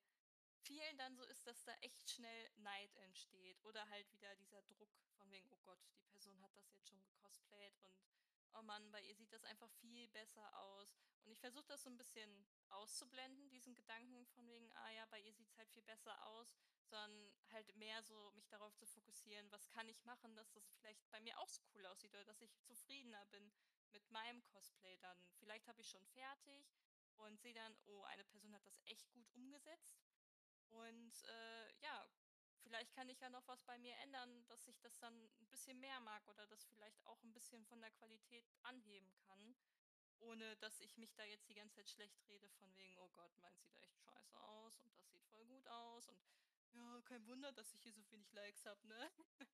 [0.62, 4.91] vielen dann so ist, dass da echt schnell Neid entsteht oder halt wieder dieser Druck
[5.17, 8.05] von wegen, oh Gott, die Person hat das jetzt schon gecosplayt und
[8.53, 10.95] oh Mann, bei ihr sieht das einfach viel besser aus.
[11.23, 15.19] Und ich versuche das so ein bisschen auszublenden, diesen Gedanken von wegen, ah ja, bei
[15.19, 19.51] ihr sieht es halt viel besser aus, sondern halt mehr so mich darauf zu fokussieren,
[19.51, 22.41] was kann ich machen, dass das vielleicht bei mir auch so cool aussieht oder dass
[22.41, 23.51] ich zufriedener bin
[23.91, 25.17] mit meinem Cosplay dann.
[25.39, 26.67] Vielleicht habe ich schon fertig
[27.17, 29.99] und sehe dann, oh, eine Person hat das echt gut umgesetzt.
[30.69, 32.07] Und äh, ja,
[32.69, 35.79] vielleicht kann ich ja noch was bei mir ändern, dass ich das dann ein bisschen
[35.79, 39.55] mehr mag oder das vielleicht auch ein bisschen von der Qualität anheben kann,
[40.19, 43.36] ohne dass ich mich da jetzt die ganze Zeit schlecht rede von wegen, oh Gott,
[43.39, 46.21] meins sieht echt scheiße aus und das sieht voll gut aus und
[46.73, 49.12] ja, kein Wunder, dass ich hier so wenig Likes habe, ne?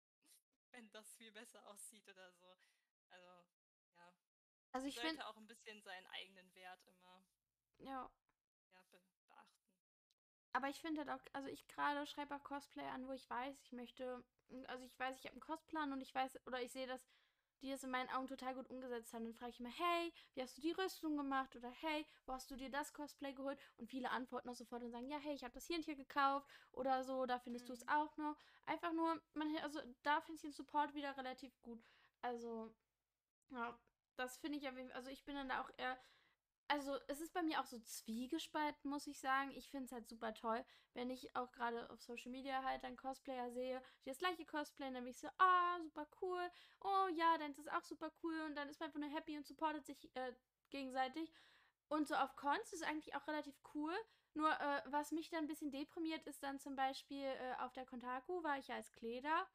[0.71, 2.59] Wenn das viel besser aussieht oder so.
[3.07, 3.45] Also,
[3.95, 4.13] ja.
[4.73, 7.25] Also ich finde auch ein bisschen seinen eigenen Wert immer
[7.77, 8.11] ja.
[10.55, 13.59] Aber ich finde halt auch, also ich gerade schreibe auch Cosplay an, wo ich weiß,
[13.61, 14.23] ich möchte,
[14.67, 17.05] also ich weiß, ich habe einen Cosplan und ich weiß, oder ich sehe, dass
[17.61, 19.25] die es in meinen Augen total gut umgesetzt haben.
[19.25, 21.57] Dann frage ich immer, hey, wie hast du die Rüstung gemacht?
[21.57, 23.59] Oder hey, wo hast du dir das Cosplay geholt?
[23.75, 25.97] Und viele antworten auch sofort und sagen, ja, hey, ich habe das hier und hier
[25.97, 27.67] gekauft oder so, da findest mhm.
[27.67, 28.37] du es auch noch.
[28.65, 31.83] Einfach nur, man, also da finde ich den Support wieder relativ gut.
[32.21, 32.73] Also,
[33.49, 33.77] ja,
[34.15, 35.99] das finde ich ja, also ich bin dann da auch eher
[36.67, 39.51] also es ist bei mir auch so zwiegespalten, muss ich sagen.
[39.51, 42.95] Ich finde es halt super toll, wenn ich auch gerade auf Social Media halt dann
[42.97, 46.51] Cosplayer sehe, die das gleiche Cosplay, dann bin ich so, ah, super cool.
[46.81, 49.37] Oh ja, dann ist es auch super cool und dann ist man einfach nur happy
[49.37, 50.33] und supportet sich äh,
[50.69, 51.31] gegenseitig.
[51.87, 53.93] Und so auf Cons ist eigentlich auch relativ cool.
[54.33, 57.85] Nur äh, was mich dann ein bisschen deprimiert, ist dann zum Beispiel äh, auf der
[57.85, 59.47] Kontaku war ich ja als Kleder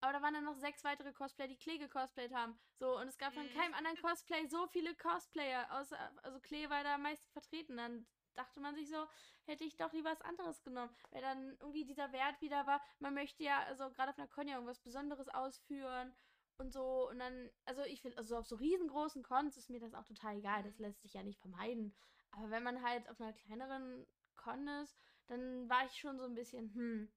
[0.00, 2.58] aber da waren dann noch sechs weitere Cosplayer, die Klee gecosplayt haben.
[2.78, 3.54] So, und es gab von mhm.
[3.54, 5.66] keinem anderen Cosplay so viele Cosplayer.
[5.78, 7.76] Außer, also Klee war da am meisten vertreten.
[7.76, 9.06] Dann dachte man sich so,
[9.46, 10.94] hätte ich doch lieber was anderes genommen.
[11.10, 14.48] Weil dann irgendwie dieser Wert wieder war, man möchte ja, also gerade auf einer Con
[14.48, 16.14] ja irgendwas Besonderes ausführen
[16.58, 17.08] und so.
[17.08, 20.36] Und dann, also ich finde, also auf so riesengroßen Cons ist mir das auch total
[20.36, 20.62] egal.
[20.62, 21.94] Das lässt sich ja nicht vermeiden.
[22.32, 26.34] Aber wenn man halt auf einer kleineren Con ist, dann war ich schon so ein
[26.34, 27.12] bisschen, hm,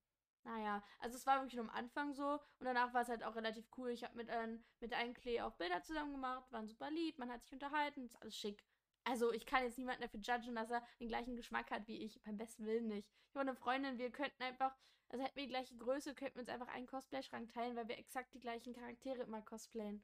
[0.50, 3.36] naja, also es war wirklich nur am Anfang so und danach war es halt auch
[3.36, 3.92] relativ cool.
[3.92, 7.32] Ich habe mit, äh, mit einem Klee auch Bilder zusammen gemacht, waren super lieb, man
[7.32, 8.66] hat sich unterhalten, ist alles schick.
[9.04, 12.22] Also ich kann jetzt niemanden dafür judgen, dass er den gleichen Geschmack hat wie ich,
[12.24, 13.08] beim besten Willen nicht.
[13.30, 14.76] Ich habe eine Freundin, wir könnten einfach,
[15.10, 18.00] also hätten wir die gleiche Größe, könnten wir uns einfach einen Cosplay-Schrank teilen, weil wir
[18.00, 20.04] exakt die gleichen Charaktere immer cosplayen.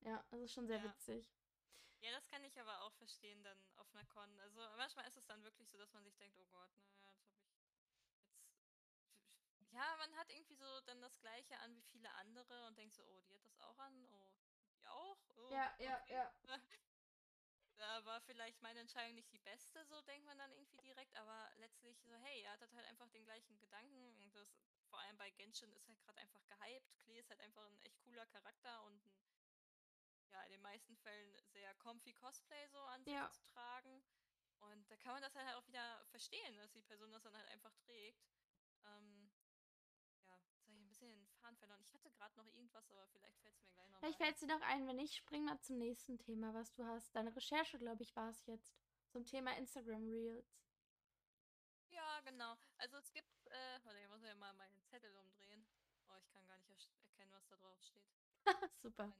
[0.00, 0.84] Ja, das ist schon sehr ja.
[0.84, 1.30] witzig.
[2.00, 4.38] Ja, das kann ich aber auch verstehen dann auf einer Con.
[4.40, 7.15] Also manchmal ist es dann wirklich so, dass man sich denkt, oh Gott, naja,
[9.76, 13.02] ja, man hat irgendwie so dann das Gleiche an wie viele andere und denkt so,
[13.04, 14.28] oh, die hat das auch an, oh,
[14.74, 15.18] die auch?
[15.36, 16.14] Oh, ja, ja, okay.
[16.14, 16.32] ja.
[17.76, 21.50] Da war vielleicht meine Entscheidung nicht die beste, so denkt man dann irgendwie direkt, aber
[21.56, 24.48] letztlich so, hey, er hat halt einfach den gleichen Gedanken und das,
[24.88, 26.98] vor allem bei Genshin ist halt gerade einfach gehypt.
[27.00, 29.12] Klee ist halt einfach ein echt cooler Charakter und ein,
[30.30, 33.30] ja, in den meisten Fällen sehr comfy Cosplay so an sich ja.
[33.30, 34.02] zu tragen.
[34.60, 37.48] Und da kann man das halt auch wieder verstehen, dass die Person das dann halt
[37.48, 38.26] einfach trägt.
[38.86, 39.25] Ähm,
[40.96, 41.80] bisschen den Faden verloren.
[41.82, 44.40] Ich hatte gerade noch irgendwas, aber vielleicht fällt es mir gleich noch Vielleicht fällt es
[44.40, 47.14] dir noch ein, wenn nicht, spring mal zum nächsten Thema, was du hast.
[47.14, 48.74] Deine Recherche, glaube ich, war es jetzt.
[49.10, 50.58] Zum Thema Instagram Reels.
[51.90, 52.56] Ja, genau.
[52.78, 55.66] Also es gibt, äh, warte, ich muss ja mal meinen Zettel umdrehen.
[56.08, 58.10] Oh, ich kann gar nicht erkennen, was da drauf steht.
[58.76, 59.14] Super.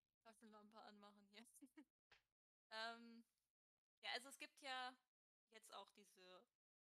[0.00, 1.44] Meine Taschenlampe anmachen hier.
[2.70, 3.24] ähm,
[4.02, 4.94] ja, also es gibt ja
[5.50, 6.42] jetzt auch diese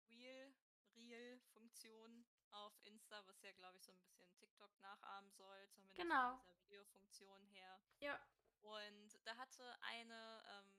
[0.08, 0.54] Reel,
[0.96, 6.30] Reel-Funktion auf Insta, was ja, glaube ich, so ein bisschen TikTok nachahmen soll, zumindest genau.
[6.30, 7.80] von dieser Videofunktion her.
[8.00, 8.20] Ja.
[8.60, 10.74] Und da hatte eine ähm,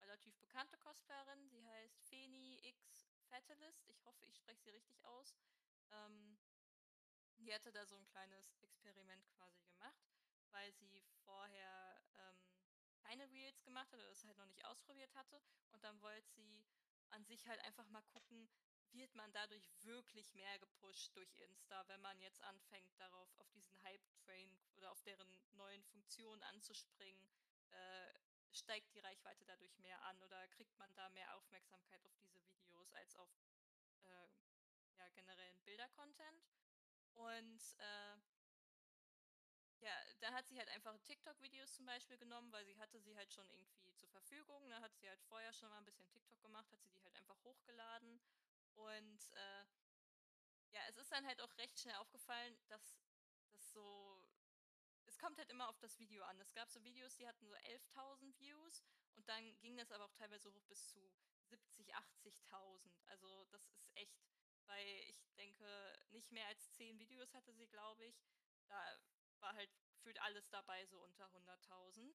[0.00, 5.36] relativ bekannte Cosplayerin, sie heißt Feni X Fatalist, ich hoffe, ich spreche sie richtig aus.
[5.92, 6.38] Ähm,
[7.38, 10.04] die hatte da so ein kleines Experiment quasi gemacht,
[10.50, 12.50] weil sie vorher ähm,
[13.02, 15.40] keine Reels gemacht hat oder es halt noch nicht ausprobiert hatte.
[15.70, 16.66] Und dann wollte sie
[17.10, 18.48] an sich halt einfach mal gucken,
[18.94, 23.80] wird man dadurch wirklich mehr gepusht durch Insta, wenn man jetzt anfängt, darauf auf diesen
[23.82, 27.28] Hype-Train oder auf deren neuen Funktionen anzuspringen?
[27.70, 28.14] Äh,
[28.52, 32.92] steigt die Reichweite dadurch mehr an oder kriegt man da mehr Aufmerksamkeit auf diese Videos
[32.92, 33.30] als auf
[34.04, 34.28] äh,
[34.98, 36.48] ja, generellen Bilder-Content?
[37.14, 38.16] Und äh,
[39.80, 43.32] Ja, da hat sie halt einfach TikTok-Videos zum Beispiel genommen, weil sie hatte sie halt
[43.32, 44.68] schon irgendwie zur Verfügung.
[44.68, 47.14] Da hat sie halt vorher schon mal ein bisschen TikTok gemacht, hat sie die halt
[47.16, 48.20] einfach hochgeladen.
[48.74, 49.64] Und äh,
[50.72, 52.98] ja, es ist dann halt auch recht schnell aufgefallen, dass
[53.50, 54.24] das so.
[55.06, 56.40] Es kommt halt immer auf das Video an.
[56.40, 58.84] Es gab so Videos, die hatten so 11.000 Views
[59.16, 61.00] und dann ging das aber auch teilweise hoch bis zu
[61.48, 62.90] 70, 80.000.
[63.06, 64.22] Also das ist echt,
[64.66, 65.66] weil ich denke,
[66.10, 68.22] nicht mehr als 10 Videos hatte sie, glaube ich.
[68.68, 69.00] Da
[69.40, 72.14] war halt gefühlt alles dabei, so unter 100.000.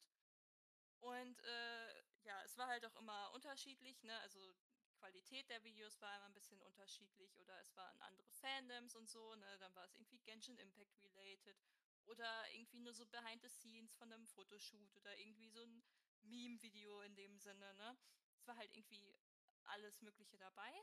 [1.00, 4.18] Und äh, ja, es war halt auch immer unterschiedlich, ne?
[4.22, 4.56] Also
[4.96, 9.36] Qualität der Videos war immer ein bisschen unterschiedlich oder es waren andere Fandoms und so,
[9.36, 9.58] ne?
[9.60, 11.58] Dann war es irgendwie Genshin Impact related
[12.06, 15.84] oder irgendwie nur so Behind the Scenes von einem Fotoshoot oder irgendwie so ein
[16.22, 17.98] Meme-Video in dem Sinne, ne?
[18.38, 19.20] Es war halt irgendwie
[19.66, 20.74] alles Mögliche dabei.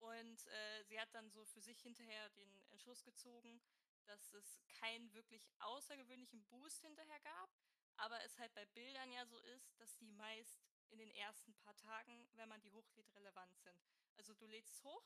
[0.00, 3.60] Und äh, sie hat dann so für sich hinterher den Entschluss gezogen,
[4.06, 7.50] dass es keinen wirklich außergewöhnlichen Boost hinterher gab,
[7.96, 10.60] aber es halt bei Bildern ja so ist, dass die meist
[10.94, 13.84] in den ersten paar Tagen, wenn man die hochlädt, relevant sind.
[14.16, 15.04] Also du lädst es hoch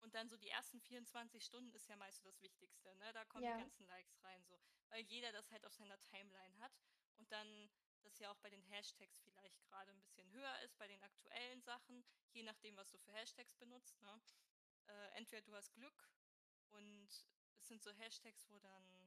[0.00, 3.12] und dann so die ersten 24 Stunden ist ja meist so das Wichtigste, ne?
[3.12, 3.52] Da kommen Ja.
[3.52, 4.60] die ganzen Likes rein, so.
[4.88, 6.72] Weil jeder das halt auf seiner Timeline hat
[7.14, 7.70] und dann
[8.02, 11.62] das ja auch bei den Hashtags vielleicht gerade ein bisschen höher ist, bei den aktuellen
[11.62, 14.20] Sachen, je nachdem, was du für Hashtags benutzt, ne?
[14.86, 16.10] Äh, entweder du hast Glück
[16.70, 17.06] und
[17.54, 19.01] es sind so Hashtags, wo dann,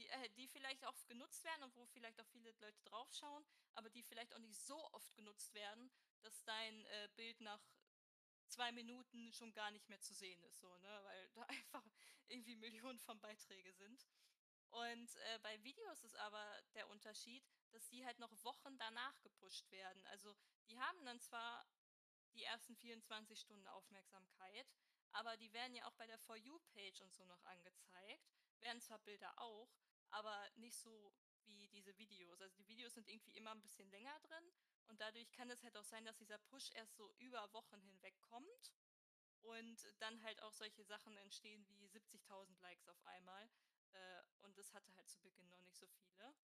[0.00, 3.90] die, äh, die vielleicht auch genutzt werden und wo vielleicht auch viele Leute draufschauen, aber
[3.90, 5.90] die vielleicht auch nicht so oft genutzt werden,
[6.22, 7.60] dass dein äh, Bild nach
[8.48, 11.00] zwei Minuten schon gar nicht mehr zu sehen ist, so, ne?
[11.04, 11.84] Weil da einfach
[12.28, 14.06] irgendwie Millionen von Beiträge sind.
[14.70, 19.68] Und äh, bei Videos ist aber der Unterschied, dass die halt noch Wochen danach gepusht
[19.70, 20.06] werden.
[20.06, 20.34] Also
[20.68, 21.66] die haben dann zwar
[22.34, 24.66] die ersten 24 Stunden Aufmerksamkeit,
[25.12, 28.30] aber die werden ja auch bei der For You-Page und so noch angezeigt.
[28.60, 29.68] Werden zwar Bilder auch,
[30.10, 31.12] aber nicht so
[31.44, 32.40] wie diese Videos.
[32.40, 34.52] Also die Videos sind irgendwie immer ein bisschen länger drin
[34.86, 38.20] und dadurch kann es halt auch sein, dass dieser Push erst so über Wochen hinweg
[38.22, 38.72] kommt
[39.42, 43.50] und dann halt auch solche Sachen entstehen wie 70.000 Likes auf einmal.
[43.92, 46.34] Äh, und das hatte halt zu Beginn noch nicht so viele.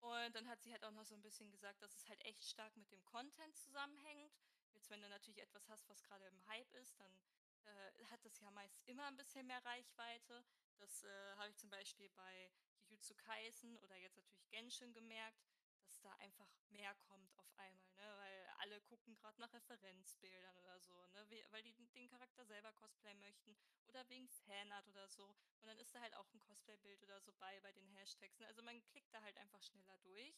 [0.00, 2.44] Und dann hat sie halt auch noch so ein bisschen gesagt, dass es halt echt
[2.44, 4.32] stark mit dem Content zusammenhängt.
[4.72, 7.16] Jetzt, wenn du natürlich etwas hast, was gerade im Hype ist, dann
[7.64, 10.44] äh, hat das ja meist immer ein bisschen mehr Reichweite.
[10.78, 12.52] Das äh, habe ich zum Beispiel bei
[12.88, 15.42] Jujutsu Kaisen oder jetzt natürlich Genshin gemerkt,
[15.84, 18.16] dass da einfach mehr kommt auf einmal, ne?
[18.18, 21.28] Weil alle gucken gerade nach Referenzbildern oder so, ne?
[21.28, 23.56] Wie, weil die den Charakter selber cosplayen möchten
[23.86, 25.26] oder wegen Fanart oder so.
[25.60, 28.38] Und dann ist da halt auch ein Cosplay-Bild oder so bei, bei den Hashtags.
[28.38, 28.46] Ne?
[28.46, 30.34] Also man klickt da halt einfach schneller durch.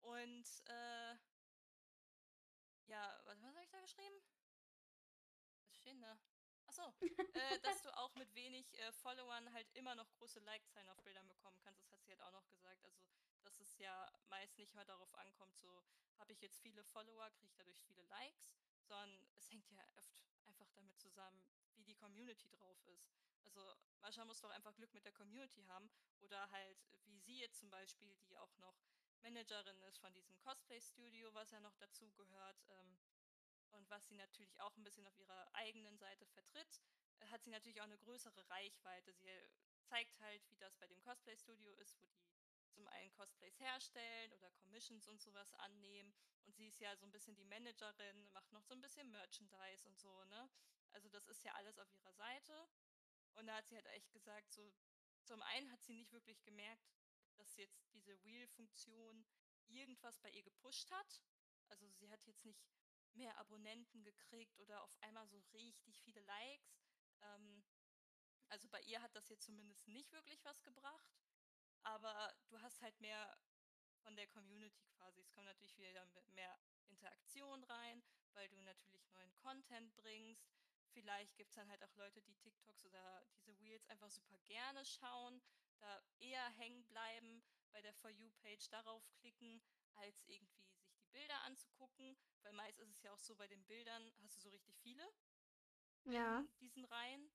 [0.00, 1.14] Und äh,
[2.86, 4.22] ja, was, was habe ich da geschrieben?
[5.68, 6.18] Was steht da?
[6.72, 6.94] Achso,
[7.34, 11.28] äh, dass du auch mit wenig äh, Followern halt immer noch große Like-Zahlen auf Bildern
[11.28, 11.82] bekommen kannst.
[11.82, 12.82] Das hat sie halt auch noch gesagt.
[12.82, 13.04] Also,
[13.42, 15.84] dass es ja meist nicht mal darauf ankommt, so
[16.18, 18.48] habe ich jetzt viele Follower, kriege ich dadurch viele Likes,
[18.84, 20.14] sondern es hängt ja oft
[20.46, 23.12] einfach damit zusammen, wie die Community drauf ist.
[23.44, 23.60] Also
[24.00, 27.68] manchmal muss doch einfach Glück mit der Community haben oder halt wie sie jetzt zum
[27.68, 28.80] Beispiel, die auch noch
[29.20, 32.64] Managerin ist von diesem Cosplay-Studio, was ja noch dazu gehört.
[32.68, 32.98] Ähm,
[33.72, 36.80] und was sie natürlich auch ein bisschen auf ihrer eigenen Seite vertritt,
[37.18, 39.12] äh, hat sie natürlich auch eine größere Reichweite.
[39.12, 39.48] Sie äh,
[39.84, 42.22] zeigt halt, wie das bei dem Cosplay-Studio ist, wo die
[42.72, 46.14] zum einen Cosplays herstellen oder Commissions und sowas annehmen.
[46.44, 49.86] Und sie ist ja so ein bisschen die Managerin, macht noch so ein bisschen Merchandise
[49.86, 50.50] und so, ne?
[50.92, 52.68] Also das ist ja alles auf ihrer Seite.
[53.34, 54.72] Und da hat sie halt echt gesagt, so
[55.24, 56.90] zum einen hat sie nicht wirklich gemerkt,
[57.36, 59.24] dass jetzt diese Wheel-Funktion
[59.68, 61.22] irgendwas bei ihr gepusht hat.
[61.68, 62.60] Also sie hat jetzt nicht
[63.16, 66.80] mehr Abonnenten gekriegt oder auf einmal so richtig viele Likes.
[67.22, 67.64] Ähm,
[68.48, 71.20] also bei ihr hat das jetzt zumindest nicht wirklich was gebracht,
[71.82, 73.38] aber du hast halt mehr
[74.02, 75.20] von der Community quasi.
[75.20, 78.02] Es kommt natürlich wieder mehr Interaktion rein,
[78.34, 80.52] weil du natürlich neuen Content bringst.
[80.92, 84.84] Vielleicht gibt es dann halt auch Leute, die TikToks oder diese Reels einfach super gerne
[84.84, 85.40] schauen,
[85.78, 89.62] da eher hängen bleiben bei der For You-Page, darauf klicken,
[89.94, 90.71] als irgendwie
[91.12, 92.16] Bilder anzugucken.
[92.42, 95.06] Weil meist ist es ja auch so, bei den Bildern hast du so richtig viele
[96.04, 96.40] Ja.
[96.40, 97.30] in diesen Reihen.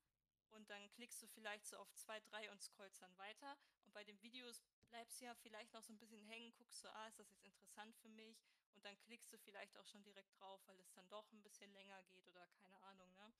[0.52, 3.58] Und dann klickst du vielleicht so auf zwei, drei und scrollst dann weiter.
[3.86, 6.88] Und bei den Videos bleibst du ja vielleicht noch so ein bisschen hängen, guckst du,
[6.94, 8.38] ah, ist das jetzt interessant für mich?
[8.74, 11.72] Und dann klickst du vielleicht auch schon direkt drauf, weil es dann doch ein bisschen
[11.74, 13.34] länger geht oder keine Ahnung, ne?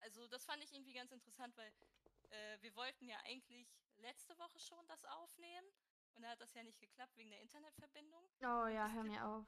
[0.00, 1.72] Also das fand ich irgendwie ganz interessant, weil
[2.30, 5.66] äh, wir wollten ja eigentlich letzte Woche schon das aufnehmen.
[6.16, 8.24] Und da hat das ja nicht geklappt wegen der Internetverbindung.
[8.40, 9.46] Oh ja, hör mir auf.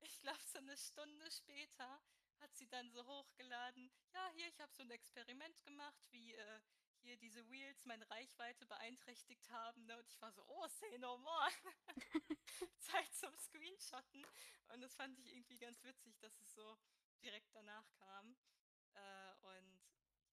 [0.00, 2.02] ich glaube, so eine Stunde später
[2.40, 6.60] hat sie dann so hochgeladen, ja, hier, ich habe so ein Experiment gemacht, wie äh,
[7.02, 9.86] hier diese Wheels meine Reichweite beeinträchtigt haben.
[9.86, 9.96] Ne?
[9.98, 11.50] Und ich war so, oh, say no more.
[12.80, 14.26] Zeit zum Screenshotten.
[14.68, 16.76] Und das fand ich irgendwie ganz witzig, dass es so
[17.22, 18.36] direkt danach kam.
[18.94, 19.80] Äh, und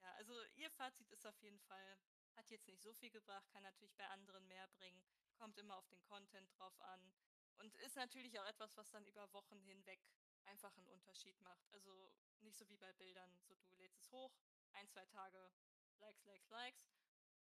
[0.01, 1.99] ja, also ihr Fazit ist auf jeden Fall,
[2.35, 5.03] hat jetzt nicht so viel gebracht, kann natürlich bei anderen mehr bringen,
[5.39, 7.13] kommt immer auf den Content drauf an
[7.57, 9.99] und ist natürlich auch etwas, was dann über Wochen hinweg
[10.45, 11.71] einfach einen Unterschied macht.
[11.71, 14.31] Also nicht so wie bei Bildern, so du lädst es hoch,
[14.73, 15.51] ein, zwei Tage
[15.99, 16.93] Likes, Likes, Likes,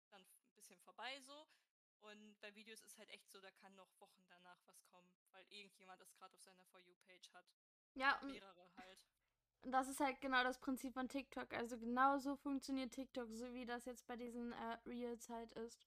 [0.09, 1.47] dann ein bisschen vorbei so.
[1.99, 5.45] Und bei Videos ist halt echt so, da kann noch Wochen danach was kommen, weil
[5.49, 7.45] irgendjemand das gerade auf seiner For You-Page hat.
[7.93, 9.05] Ja, und mehrere halt.
[9.61, 11.53] Und das ist halt genau das Prinzip von TikTok.
[11.53, 15.85] Also genau so funktioniert TikTok, so wie das jetzt bei diesen äh, Reels halt ist.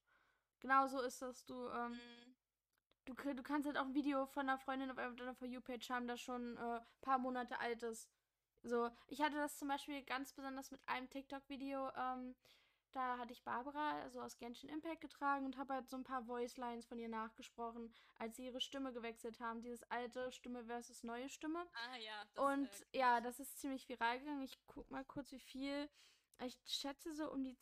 [0.65, 1.45] Genau so ist das.
[1.45, 2.35] Du, ähm, mhm.
[3.05, 6.07] du, du kannst halt auch ein Video von einer Freundin auf deiner For You-Page haben,
[6.09, 8.09] das schon ein äh, paar Monate alt ist.
[8.63, 11.91] So, ich hatte das zum Beispiel ganz besonders mit einem TikTok-Video.
[11.95, 12.35] Ähm,
[12.93, 16.25] da hatte ich Barbara, also aus Genshin Impact, getragen und habe halt so ein paar
[16.25, 19.61] Voice-Lines von ihr nachgesprochen, als sie ihre Stimme gewechselt haben.
[19.61, 21.67] Dieses alte Stimme versus neue Stimme.
[21.75, 22.25] Ah ja.
[22.33, 24.45] Das, und äh, ja, das ist ziemlich viral gegangen.
[24.45, 25.91] Ich guck mal kurz, wie viel.
[26.43, 27.59] Ich schätze so um die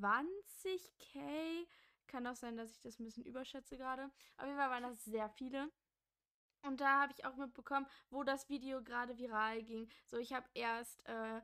[0.00, 1.66] 20k.
[2.12, 4.04] Kann auch sein, dass ich das ein bisschen überschätze gerade.
[4.36, 5.72] Auf jeden Fall waren das sehr viele.
[6.60, 9.88] Und da habe ich auch mitbekommen, wo das Video gerade viral ging.
[10.04, 11.40] So, ich habe erst äh,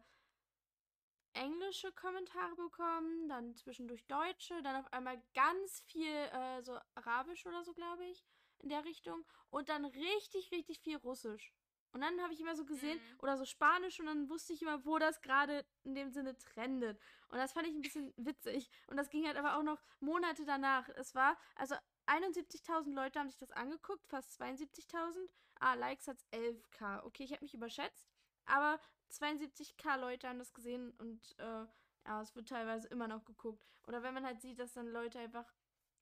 [1.32, 7.64] englische Kommentare bekommen, dann zwischendurch deutsche, dann auf einmal ganz viel äh, so arabisch oder
[7.64, 8.22] so, glaube ich,
[8.58, 9.24] in der Richtung.
[9.48, 11.54] Und dann richtig, richtig viel russisch.
[11.92, 13.20] Und dann habe ich immer so gesehen, mhm.
[13.20, 17.00] oder so Spanisch, und dann wusste ich immer, wo das gerade in dem Sinne trendet.
[17.28, 18.70] Und das fand ich ein bisschen witzig.
[18.88, 20.88] Und das ging halt aber auch noch Monate danach.
[20.90, 21.74] Es war, also
[22.06, 25.28] 71.000 Leute haben sich das angeguckt, fast 72.000.
[25.60, 27.04] Ah, Likes hat 11k.
[27.04, 28.06] Okay, ich habe mich überschätzt.
[28.44, 28.78] Aber
[29.10, 31.66] 72k Leute haben das gesehen und äh,
[32.06, 33.66] ja, es wird teilweise immer noch geguckt.
[33.86, 35.52] Oder wenn man halt sieht, dass dann Leute einfach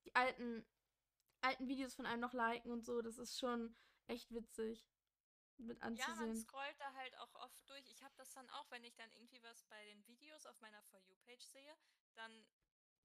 [0.05, 0.65] die alten,
[1.41, 3.75] alten Videos von einem noch liken und so, das ist schon
[4.07, 4.87] echt witzig
[5.59, 6.17] mit anzusehen.
[6.17, 7.89] Ja, man scrollt da halt auch oft durch.
[7.89, 10.83] Ich habe das dann auch, wenn ich dann irgendwie was bei den Videos auf meiner
[10.85, 11.77] For You-Page sehe,
[12.15, 12.47] dann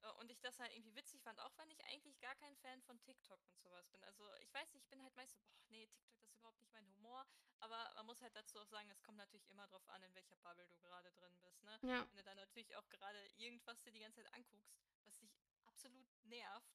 [0.02, 2.82] äh, und ich das halt irgendwie witzig fand, auch wenn ich eigentlich gar kein Fan
[2.82, 4.04] von TikTok und sowas bin.
[4.04, 6.60] Also ich weiß nicht, ich bin halt meist so, boah, nee, TikTok, das ist überhaupt
[6.60, 7.26] nicht mein Humor.
[7.60, 10.36] Aber man muss halt dazu auch sagen, es kommt natürlich immer drauf an, in welcher
[10.38, 11.64] Bubble du gerade drin bist.
[11.64, 11.80] Ne?
[11.84, 12.08] Ja.
[12.10, 14.74] Wenn du dann natürlich auch gerade irgendwas dir die ganze Zeit anguckst,
[15.06, 15.32] was dich
[15.68, 16.74] absolut nervt,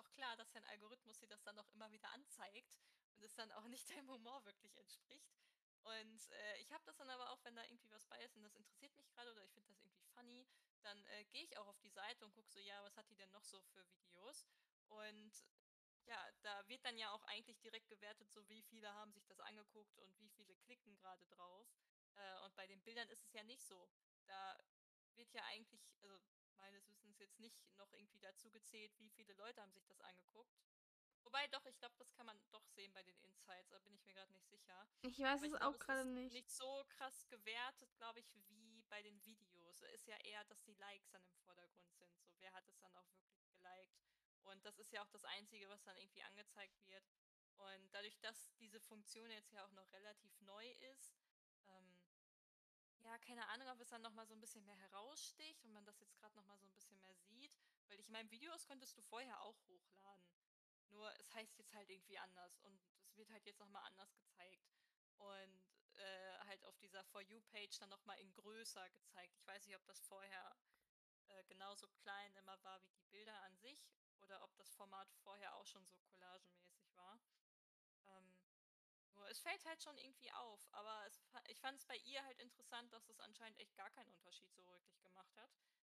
[0.00, 2.78] auch klar, dass dein Algorithmus dir das dann auch immer wieder anzeigt
[3.14, 5.30] und es dann auch nicht deinem Humor wirklich entspricht.
[5.82, 8.42] Und äh, ich habe das dann aber auch, wenn da irgendwie was bei ist und
[8.42, 10.46] das interessiert mich gerade oder ich finde das irgendwie funny,
[10.82, 13.16] dann äh, gehe ich auch auf die Seite und gucke so, ja, was hat die
[13.16, 14.46] denn noch so für Videos?
[14.88, 15.32] Und
[16.04, 19.40] ja, da wird dann ja auch eigentlich direkt gewertet, so wie viele haben sich das
[19.40, 21.68] angeguckt und wie viele klicken gerade drauf.
[22.16, 23.88] Äh, und bei den Bildern ist es ja nicht so.
[24.26, 24.58] Da
[25.14, 26.18] wird ja eigentlich, also
[26.60, 30.56] meines Wissens jetzt nicht noch irgendwie dazu gezählt, wie viele Leute haben sich das angeguckt.
[31.22, 34.04] Wobei doch, ich glaube, das kann man doch sehen bei den Insights, da bin ich
[34.04, 34.86] mir gerade nicht sicher.
[35.02, 36.32] Ich weiß es auch gerade nicht.
[36.32, 39.82] Nicht so krass gewertet, glaube ich, wie bei den Videos.
[39.94, 42.16] Ist ja eher, dass die Likes dann im Vordergrund sind.
[42.16, 44.00] So, wer hat es dann auch wirklich geliked?
[44.44, 47.04] Und das ist ja auch das Einzige, was dann irgendwie angezeigt wird.
[47.58, 51.14] Und dadurch, dass diese Funktion jetzt ja auch noch relativ neu ist,
[53.10, 55.98] ja, keine Ahnung, ob es dann nochmal so ein bisschen mehr heraussticht und man das
[55.98, 57.52] jetzt gerade nochmal so ein bisschen mehr sieht.
[57.88, 60.32] Weil ich meine, Videos konntest du vorher auch hochladen.
[60.90, 64.64] Nur es heißt jetzt halt irgendwie anders und es wird halt jetzt nochmal anders gezeigt.
[65.18, 65.60] Und
[65.94, 69.34] äh, halt auf dieser For You-Page dann nochmal in größer gezeigt.
[69.36, 70.56] Ich weiß nicht, ob das vorher
[71.26, 73.88] äh, genauso klein immer war wie die Bilder an sich
[74.20, 77.20] oder ob das Format vorher auch schon so collagemäßig war.
[78.06, 78.39] Ähm,
[79.20, 82.38] nur es fällt halt schon irgendwie auf, aber es, ich fand es bei ihr halt
[82.40, 85.50] interessant, dass es anscheinend echt gar keinen Unterschied so wirklich gemacht hat,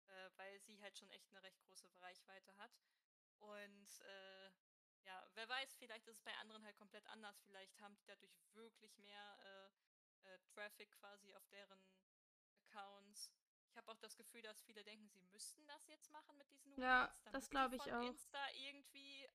[0.07, 2.71] äh, weil sie halt schon echt eine recht große Reichweite hat.
[3.39, 4.51] Und äh,
[5.03, 7.39] ja, wer weiß, vielleicht ist es bei anderen halt komplett anders.
[7.41, 9.71] Vielleicht haben die dadurch wirklich mehr
[10.23, 11.79] äh, äh, Traffic quasi auf deren
[12.55, 13.31] Accounts.
[13.69, 16.73] Ich habe auch das Gefühl, dass viele denken, sie müssten das jetzt machen mit diesen
[16.81, 18.01] Ja, das glaube ich auch.
[18.01, 19.27] Insta irgendwie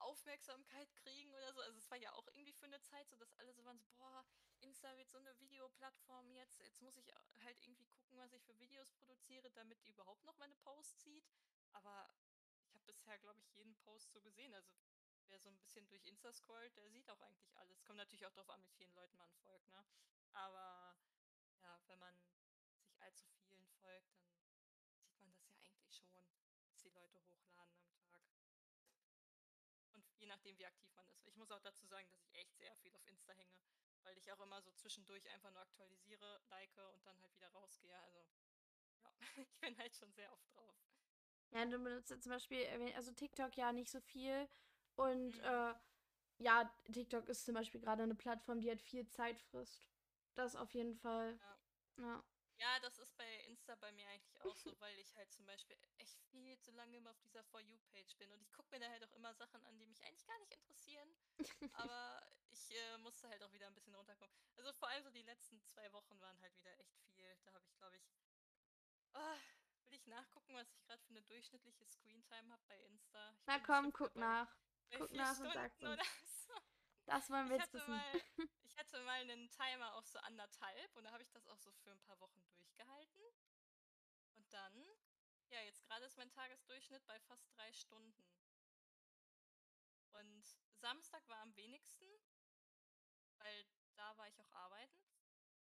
[0.00, 1.60] Aufmerksamkeit kriegen oder so.
[1.60, 3.88] Also es war ja auch irgendwie für eine Zeit so, dass alle so waren so,
[3.96, 4.24] boah,
[4.60, 6.60] Insta wird so eine Videoplattform jetzt.
[6.60, 7.12] Jetzt muss ich
[7.44, 11.28] halt irgendwie gucken, was ich für Videos produziere, damit die überhaupt noch meine Posts sieht.
[11.72, 12.08] Aber
[12.64, 14.54] ich habe bisher, glaube ich, jeden Post so gesehen.
[14.54, 14.70] Also
[15.28, 17.84] wer so ein bisschen durch Insta scrollt, der sieht auch eigentlich alles.
[17.84, 19.84] Kommt natürlich auch darauf an, mit vielen Leuten man folgt, ne?
[20.32, 20.96] Aber
[21.62, 22.14] ja, wenn man
[22.78, 26.08] sich allzu vielen folgt, dann sieht man das ja eigentlich schon,
[26.66, 28.22] was die Leute hochladen am Tag.
[29.92, 31.26] Und je nachdem, wie aktiv man ist.
[31.26, 33.58] Ich muss auch dazu sagen, dass ich echt sehr viel auf Insta hänge,
[34.02, 37.96] weil ich auch immer so zwischendurch einfach nur aktualisiere, like und dann halt wieder rausgehe.
[37.98, 38.18] Also
[39.02, 40.76] ja, ich bin halt schon sehr oft drauf.
[41.50, 44.48] Ja, du benutzt ja zum Beispiel, also TikTok ja nicht so viel.
[44.94, 45.44] Und mhm.
[45.44, 45.74] äh,
[46.38, 49.88] ja, TikTok ist zum Beispiel gerade eine Plattform, die halt viel Zeit frisst.
[50.34, 51.38] Das auf jeden Fall.
[51.96, 52.04] Ja.
[52.04, 52.24] ja.
[52.58, 55.76] Ja, das ist bei Insta bei mir eigentlich auch so, weil ich halt zum Beispiel
[55.98, 58.30] echt viel zu lange immer auf dieser For You-Page bin.
[58.32, 60.52] Und ich gucke mir da halt auch immer Sachen an, die mich eigentlich gar nicht
[60.52, 61.08] interessieren.
[61.74, 64.34] aber ich äh, musste halt auch wieder ein bisschen runterkommen.
[64.56, 67.38] Also vor allem so die letzten zwei Wochen waren halt wieder echt viel.
[67.44, 68.04] Da habe ich, glaube ich.
[69.14, 69.36] Oh,
[69.84, 73.30] will ich nachgucken, was ich gerade für eine durchschnittliche Screentime habe bei Insta?
[73.38, 74.52] Ich Na komm, guck nach.
[74.96, 76.02] Guck nach und sag uns.
[76.46, 76.54] So.
[77.06, 77.90] Das wollen wir jetzt wissen.
[77.90, 78.38] Mal, ich
[78.78, 81.90] hatte mal einen Timer auf so anderthalb und da habe ich das auch so für
[81.90, 83.22] ein paar Wochen durchgehalten.
[84.34, 84.86] Und dann,
[85.50, 88.24] ja, jetzt gerade ist mein Tagesdurchschnitt bei fast drei Stunden.
[90.12, 92.06] Und Samstag war am wenigsten,
[93.38, 93.66] weil
[93.96, 95.10] da war ich auch arbeiten.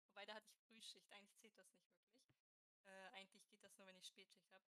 [0.04, 2.28] Wobei da hatte ich Frühschicht, eigentlich zählt das nicht wirklich.
[2.84, 4.64] Äh, eigentlich geht das nur, wenn ich Spätschicht habe.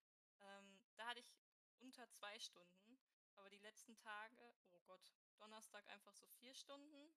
[0.42, 1.34] Ähm, da hatte ich
[1.80, 3.00] unter zwei Stunden,
[3.36, 7.14] aber die letzten Tage, oh Gott, Donnerstag einfach so vier Stunden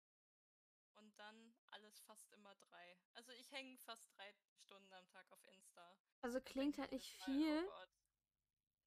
[0.99, 2.99] und dann alles fast immer drei.
[3.15, 4.33] Also ich hänge fast drei
[4.65, 5.99] Stunden am Tag auf Insta.
[6.23, 7.69] Also klingt halt nicht Mal, viel.
[7.69, 7.87] Oh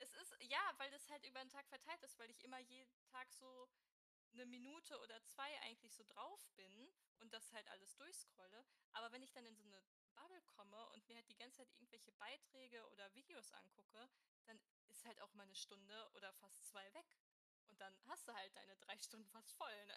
[0.01, 3.03] es ist, ja, weil das halt über den Tag verteilt ist, weil ich immer jeden
[3.03, 3.69] Tag so
[4.33, 8.65] eine Minute oder zwei eigentlich so drauf bin und das halt alles durchscrolle.
[8.93, 9.81] Aber wenn ich dann in so eine
[10.15, 14.09] Bubble komme und mir halt die ganze Zeit irgendwelche Beiträge oder Videos angucke,
[14.45, 17.17] dann ist halt auch mal eine Stunde oder fast zwei weg.
[17.67, 19.95] Und dann hast du halt deine drei Stunden fast voll, ne?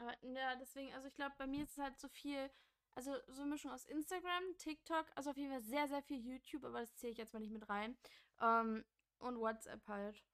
[0.00, 2.50] Aber ja, deswegen, also ich glaube, bei mir ist es halt so viel,
[2.94, 6.64] also so eine Mischung aus Instagram, TikTok, also auf jeden Fall sehr, sehr viel YouTube,
[6.64, 7.98] aber das zähle ich jetzt mal nicht mit rein.
[8.40, 8.82] Ähm,
[9.18, 10.24] und WhatsApp halt.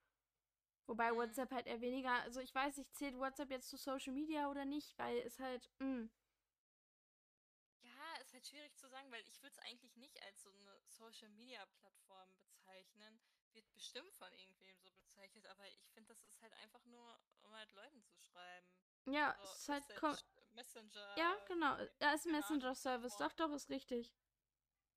[0.86, 1.12] Wobei.
[1.16, 4.64] WhatsApp halt eher weniger, also ich weiß nicht, zählt WhatsApp jetzt zu Social Media oder
[4.64, 5.86] nicht, weil es halt, mh.
[5.86, 6.10] Mm.
[7.82, 10.80] Ja, ist halt schwierig zu sagen, weil ich würde es eigentlich nicht als so eine
[10.86, 13.20] Social Media Plattform bezeichnen.
[13.56, 17.54] Wird bestimmt von irgendwem so bezeichnet, aber ich finde, das ist halt einfach nur, um
[17.54, 18.68] halt Leuten zu schreiben.
[19.06, 21.16] Ja, so, es ist halt Message, Messenger.
[21.16, 21.76] Ja, genau.
[21.98, 23.16] Da ist Messenger-Service.
[23.16, 24.12] Doch, doch, ist richtig.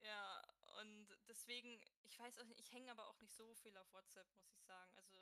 [0.02, 0.44] Ja,
[0.82, 4.30] und deswegen, ich weiß auch nicht, ich hänge aber auch nicht so viel auf WhatsApp,
[4.36, 4.94] muss ich sagen.
[4.98, 5.18] Also,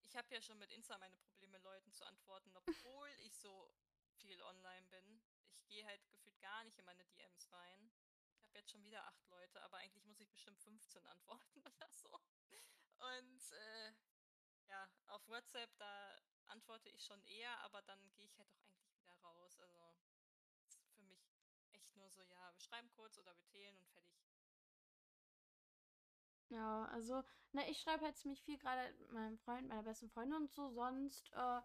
[0.00, 3.70] ich habe ja schon mit Insta meine Probleme, Leuten zu antworten, obwohl ich so
[4.16, 5.20] viel online bin.
[5.52, 7.90] Ich gehe halt gefühlt gar nicht in meine DMs rein.
[8.48, 12.08] Habe jetzt schon wieder acht Leute, aber eigentlich muss ich bestimmt 15 antworten oder so.
[12.98, 13.92] Und äh,
[14.68, 18.96] ja, auf WhatsApp, da antworte ich schon eher, aber dann gehe ich halt auch eigentlich
[18.96, 19.58] wieder raus.
[19.60, 19.94] Also
[20.66, 21.30] ist für mich
[21.72, 24.18] echt nur so, ja, wir schreiben kurz oder wir zählen und fertig.
[26.48, 27.22] Ja, also,
[27.52, 30.70] ne, ich schreibe halt ziemlich viel gerade meinem Freund, meiner besten Freundin und so.
[30.70, 31.60] Sonst, äh,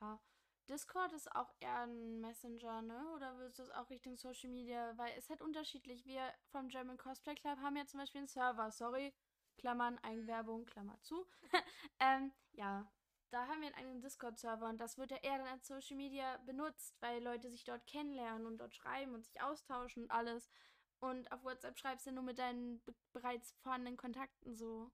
[0.00, 0.20] ja,
[0.68, 3.12] Discord ist auch eher ein Messenger, ne?
[3.14, 4.92] Oder willst du es auch Richtung Social Media?
[4.96, 6.04] Weil es halt unterschiedlich.
[6.04, 9.14] Wir vom German Cosplay Club haben ja zum Beispiel einen Server, sorry,
[9.58, 11.26] Klammern, Eigenwerbung, Klammer zu.
[12.00, 12.90] ähm, ja,
[13.30, 16.96] da haben wir einen Discord-Server und das wird ja eher dann als Social Media benutzt,
[17.00, 20.50] weil Leute sich dort kennenlernen und dort schreiben und sich austauschen und alles.
[21.00, 24.90] Und auf WhatsApp schreibst du nur mit deinen bereits vorhandenen Kontakten so.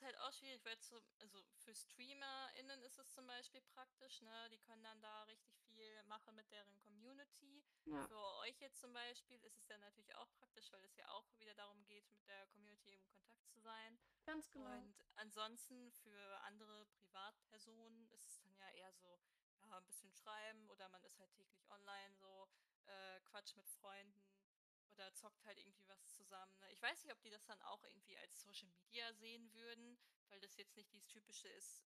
[0.00, 4.48] Ist halt auch schwierig, weil zum, also für StreamerInnen ist es zum Beispiel praktisch, ne?
[4.48, 7.62] Die können dann da richtig viel machen mit deren Community.
[7.84, 8.08] Ja.
[8.08, 11.26] Für euch jetzt zum Beispiel ist es ja natürlich auch praktisch, weil es ja auch
[11.38, 13.98] wieder darum geht, mit der Community im Kontakt zu sein.
[14.24, 14.72] Ganz genau.
[14.72, 19.20] Und ansonsten für andere Privatpersonen ist es dann ja eher so,
[19.60, 22.48] ja, ein bisschen schreiben oder man ist halt täglich online, so
[22.86, 24.49] äh, Quatsch mit Freunden
[24.94, 26.58] oder zockt halt irgendwie was zusammen.
[26.60, 26.72] Ne?
[26.72, 30.40] Ich weiß nicht, ob die das dann auch irgendwie als Social Media sehen würden, weil
[30.40, 31.82] das jetzt nicht dieses typische ist,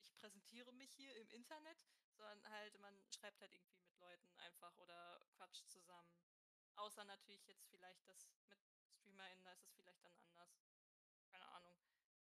[0.00, 1.78] ich präsentiere mich hier im Internet,
[2.16, 6.16] sondern halt man schreibt halt irgendwie mit Leuten einfach oder quatscht zusammen.
[6.76, 10.50] Außer natürlich jetzt vielleicht das mit StreamerInnen, da ist es vielleicht dann anders.
[11.30, 11.76] Keine Ahnung.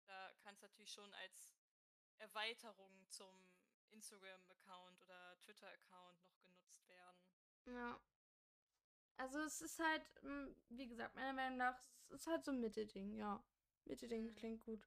[0.06, 1.54] Da kann es natürlich schon als
[2.18, 3.52] Erweiterung zum
[3.90, 7.28] Instagram-Account oder Twitter-Account noch genutzt werden.
[7.66, 8.00] Ja.
[9.16, 12.60] Also es ist halt, hm, wie gesagt, meiner Meinung nach, es ist halt so ein
[12.60, 13.42] Mitte-Ding, ja.
[13.84, 14.34] Mitte-Ding mhm.
[14.34, 14.86] klingt gut.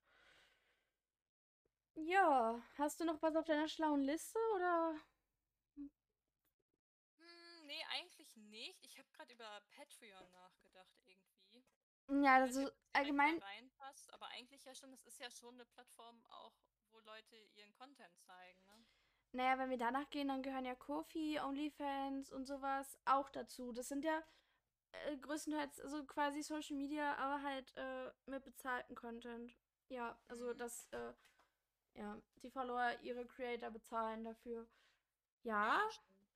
[1.96, 5.00] Ja, hast du noch was auf deiner schlauen Liste oder?
[5.76, 8.84] Hm, nee, eigentlich nicht.
[8.84, 11.64] Ich habe gerade über Patreon nachgedacht irgendwie.
[12.24, 13.40] Ja, also allgemein.
[13.42, 16.54] Reinpasst, aber eigentlich ja schon, das ist ja schon eine Plattform auch,
[16.92, 18.86] wo Leute ihren Content zeigen, ne?
[19.36, 23.74] Naja, wenn wir danach gehen, dann gehören ja Kofi, OnlyFans und sowas auch dazu.
[23.74, 24.24] Das sind ja
[24.94, 29.54] äh, größtenteils also quasi Social Media, aber halt äh, mit bezahlten Content.
[29.90, 30.58] Ja, also mhm.
[30.58, 31.14] dass äh,
[31.96, 34.68] ja, die Follower ihre Creator bezahlen dafür.
[35.44, 35.82] Ja, ja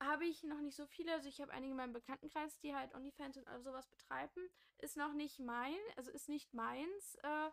[0.02, 1.12] habe ich noch nicht so viele.
[1.12, 4.48] Also ich habe einige in meinem Bekanntenkreis, die halt OnlyFans und all sowas betreiben.
[4.78, 7.50] Ist noch nicht mein, also ist nicht meins äh,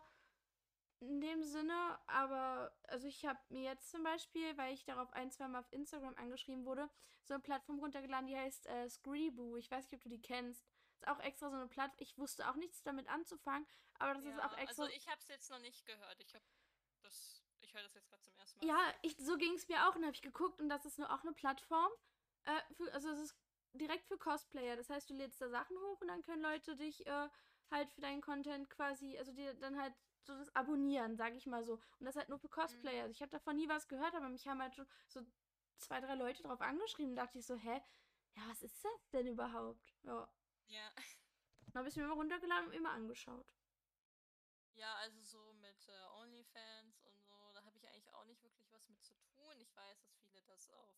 [1.00, 1.98] in dem Sinne.
[2.06, 5.72] Aber also ich habe mir jetzt zum Beispiel, weil ich darauf ein, zwei Mal auf
[5.72, 6.88] Instagram angeschrieben wurde,
[7.24, 9.56] so eine Plattform runtergeladen, die heißt äh, Screeboo.
[9.56, 10.66] Ich weiß nicht, ob du die kennst.
[10.94, 11.98] Ist auch extra so eine Plattform.
[12.00, 13.66] Ich wusste auch nichts damit anzufangen,
[13.98, 14.82] aber das ja, ist auch extra.
[14.82, 16.20] Also ich habe es jetzt noch nicht gehört.
[16.20, 16.44] Ich habe
[17.02, 18.66] das ich höre das jetzt gerade zum ersten Mal.
[18.66, 21.12] Ja, ich, so ging es mir auch und habe ich geguckt und das ist nur
[21.12, 21.90] auch eine Plattform.
[22.44, 23.36] Äh, für, also es ist
[23.72, 24.76] direkt für Cosplayer.
[24.76, 27.28] Das heißt, du lädst da Sachen hoch und dann können Leute dich äh,
[27.70, 31.64] halt für deinen Content quasi, also dir dann halt so das abonnieren, sage ich mal
[31.64, 31.74] so.
[31.98, 32.94] Und das halt nur für Cosplayer.
[32.94, 33.02] Mhm.
[33.02, 35.24] Also ich habe davon nie was gehört, aber mich haben halt schon so
[35.78, 37.14] zwei, drei Leute drauf angeschrieben.
[37.14, 37.80] Da dachte ich so, hä?
[38.36, 39.94] Ja, was ist das denn überhaupt?
[40.02, 40.28] Ja.
[40.66, 40.92] Ja.
[41.66, 43.52] Dann habe ich mir immer runtergeladen und immer angeschaut.
[44.74, 48.70] Ja, also so mit äh, OnlyFans und so, da habe ich eigentlich auch nicht wirklich
[48.70, 49.58] was mit zu tun.
[49.60, 50.94] Ich weiß, dass viele das auf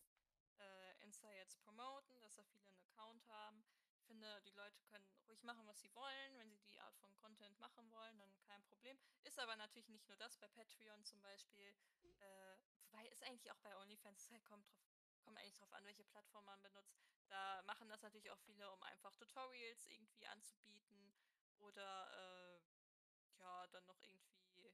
[0.59, 3.63] äh, Insta jetzt promoten, dass da viele einen Account haben.
[4.11, 6.37] Finde, die Leute können ruhig machen, was sie wollen.
[6.37, 8.99] Wenn sie die Art von Content machen wollen, dann kein Problem.
[9.23, 11.73] Ist aber natürlich nicht nur das, bei Patreon zum Beispiel.
[12.19, 14.75] Äh, wobei ist eigentlich auch bei OnlyFans, es halt kommt, drauf,
[15.21, 16.99] kommt eigentlich drauf an, welche Plattform man benutzt.
[17.29, 21.15] Da machen das natürlich auch viele, um einfach Tutorials irgendwie anzubieten
[21.59, 24.69] oder äh, ja, dann noch irgendwie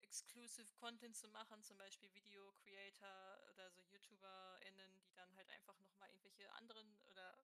[0.00, 5.78] exclusive Content zu machen, zum Beispiel Video Creator oder so YouTuberInnen, die dann halt einfach
[5.80, 7.36] nochmal irgendwelche anderen oder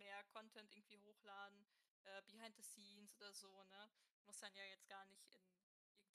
[0.00, 1.66] mehr Content irgendwie hochladen,
[2.04, 3.90] äh, behind the scenes oder so, ne?
[4.26, 5.42] Muss dann ja jetzt gar nicht in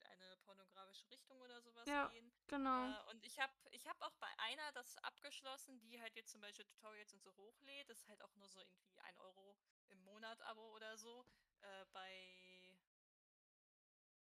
[0.01, 2.31] irgendeine pornografische Richtung oder sowas ja, gehen.
[2.47, 2.89] Genau.
[2.89, 6.41] Äh, und ich habe ich hab auch bei einer das abgeschlossen, die halt jetzt zum
[6.41, 7.89] Beispiel Tutorials und so hochlädt.
[7.89, 9.57] Das ist halt auch nur so irgendwie ein Euro
[9.89, 11.25] im Monat Abo oder so.
[11.61, 12.77] Äh, bei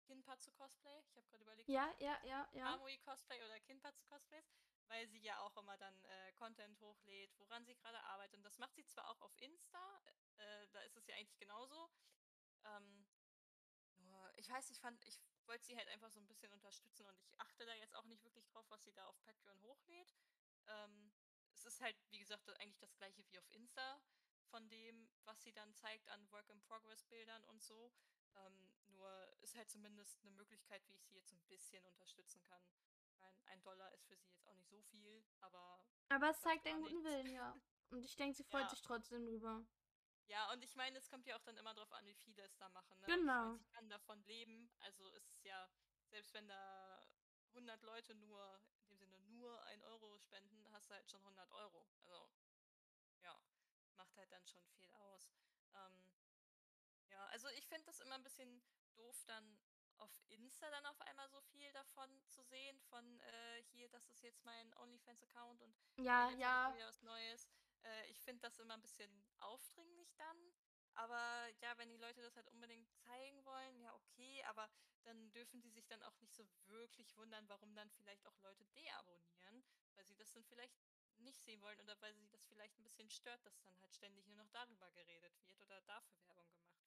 [0.08, 1.02] Kinpatsu Cosplay.
[1.06, 1.68] Ich habe gerade überlegt.
[1.68, 2.74] Ja, ja, ja, ja.
[2.74, 4.50] Amui Cosplay oder Kinpatsu Cosplays,
[4.88, 8.36] weil sie ja auch immer dann äh, Content hochlädt, woran sie gerade arbeitet.
[8.36, 10.02] Und das macht sie zwar auch auf Insta,
[10.36, 11.90] äh, da ist es ja eigentlich genauso.
[12.64, 13.06] Ähm,
[13.98, 17.18] nur, ich weiß, ich fand, ich wollte sie halt einfach so ein bisschen unterstützen und
[17.20, 20.14] ich achte da jetzt auch nicht wirklich drauf, was sie da auf Patreon hochlädt.
[20.66, 21.12] Ähm,
[21.52, 24.00] es ist halt, wie gesagt, eigentlich das gleiche wie auf Insta
[24.50, 27.92] von dem, was sie dann zeigt an Work-in-Progress-Bildern und so.
[28.36, 29.10] Ähm, nur
[29.40, 32.62] ist halt zumindest eine Möglichkeit, wie ich sie jetzt ein bisschen unterstützen kann.
[33.20, 35.84] Ein, ein Dollar ist für sie jetzt auch nicht so viel, aber.
[36.08, 37.54] Aber es zeigt einen guten Willen, ja.
[37.90, 38.68] Und ich denke, sie freut ja.
[38.70, 39.66] sich trotzdem drüber.
[40.28, 42.56] Ja, und ich meine, es kommt ja auch dann immer darauf an, wie viele es
[42.58, 43.00] da machen.
[43.00, 43.06] Ne?
[43.06, 43.56] Genau.
[43.56, 44.70] Ich, kann davon leben.
[44.80, 45.70] Also ist es ja,
[46.10, 47.02] selbst wenn da
[47.54, 51.50] 100 Leute nur, in dem Sinne nur 1 Euro spenden, hast du halt schon 100
[51.52, 51.86] Euro.
[51.94, 52.28] Also,
[53.22, 53.40] ja,
[53.96, 55.32] macht halt dann schon viel aus.
[55.74, 56.12] Ähm,
[57.08, 58.62] ja, also ich finde das immer ein bisschen
[58.94, 59.58] doof, dann
[59.98, 64.22] auf Insta dann auf einmal so viel davon zu sehen, von äh, hier, das ist
[64.22, 66.74] jetzt mein OnlyFans-Account und ja, jetzt ja.
[66.74, 67.48] wieder was Neues.
[67.82, 70.52] Äh, ich finde das immer ein bisschen aufdringlich dann.
[70.94, 74.68] Aber ja, wenn die Leute das halt unbedingt zeigen wollen, ja okay, aber
[75.04, 78.64] dann dürfen die sich dann auch nicht so wirklich wundern, warum dann vielleicht auch Leute
[78.76, 80.76] deabonnieren, weil sie das dann vielleicht
[81.18, 84.26] nicht sehen wollen oder weil sie das vielleicht ein bisschen stört, dass dann halt ständig
[84.26, 86.77] nur noch darüber geredet wird oder dafür Werbung gemacht wird.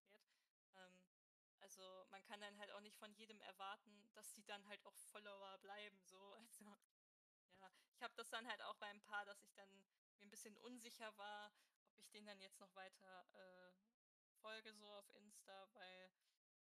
[1.71, 4.95] Also man kann dann halt auch nicht von jedem erwarten, dass die dann halt auch
[5.11, 6.01] Follower bleiben.
[6.03, 6.65] So, also
[7.61, 9.69] ja, ich habe das dann halt auch beim Paar, dass ich dann
[10.17, 11.51] mir ein bisschen unsicher war,
[11.87, 13.73] ob ich den dann jetzt noch weiter äh,
[14.41, 16.11] folge so auf Insta, weil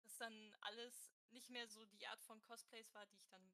[0.03, 3.53] das dann alles nicht mehr so die Art von Cosplays war, die ich dann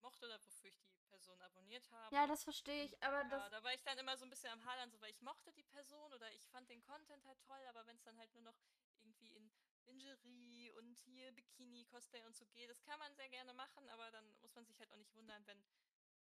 [0.00, 2.14] mochte oder wofür ich die Person abonniert habe.
[2.14, 3.50] Ja, das verstehe ich, aber ja, das.
[3.50, 5.64] Da war ich dann immer so ein bisschen am Hadern, so weil ich mochte die
[5.64, 8.56] Person oder ich fand den Content halt toll, aber wenn es dann halt nur noch
[9.02, 9.50] irgendwie in
[9.88, 14.10] Lingerie und hier Bikini, Cosplay und so geht, das kann man sehr gerne machen, aber
[14.10, 15.64] dann muss man sich halt auch nicht wundern, wenn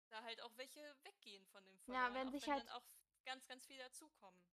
[0.10, 2.86] da halt auch welche weggehen von dem Followern, Ja, wenn sich wenn halt dann auch
[3.24, 4.44] ganz, ganz viel dazukommen.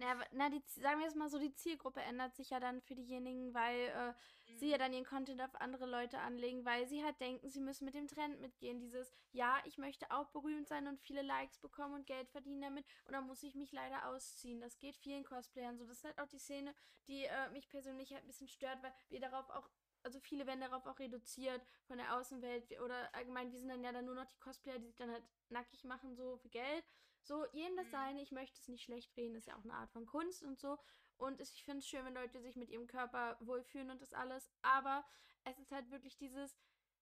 [0.00, 2.94] Na, na die, sagen wir jetzt mal so, die Zielgruppe ändert sich ja dann für
[2.94, 4.08] diejenigen, weil äh,
[4.52, 4.56] mhm.
[4.56, 4.80] sie ja mhm.
[4.80, 8.06] dann ihren Content auf andere Leute anlegen, weil sie halt denken, sie müssen mit dem
[8.06, 8.78] Trend mitgehen.
[8.78, 12.86] Dieses, ja, ich möchte auch berühmt sein und viele Likes bekommen und Geld verdienen damit
[13.06, 14.60] und dann muss ich mich leider ausziehen.
[14.60, 15.84] Das geht vielen Cosplayern so.
[15.84, 16.74] Das ist halt auch die Szene,
[17.08, 19.68] die äh, mich persönlich halt ein bisschen stört, weil wir darauf auch
[20.04, 23.92] also viele werden darauf auch reduziert von der Außenwelt oder allgemein, wir sind dann ja
[23.92, 26.84] dann nur noch die Cosplayer, die sich dann halt nackig machen, so für Geld.
[27.22, 27.90] So, jedem das mhm.
[27.90, 30.58] seine, ich möchte es nicht schlecht reden, ist ja auch eine Art von Kunst und
[30.58, 30.78] so.
[31.16, 34.50] Und ich finde es schön, wenn Leute sich mit ihrem Körper wohlfühlen und das alles.
[34.62, 35.04] Aber
[35.44, 36.56] es ist halt wirklich dieses,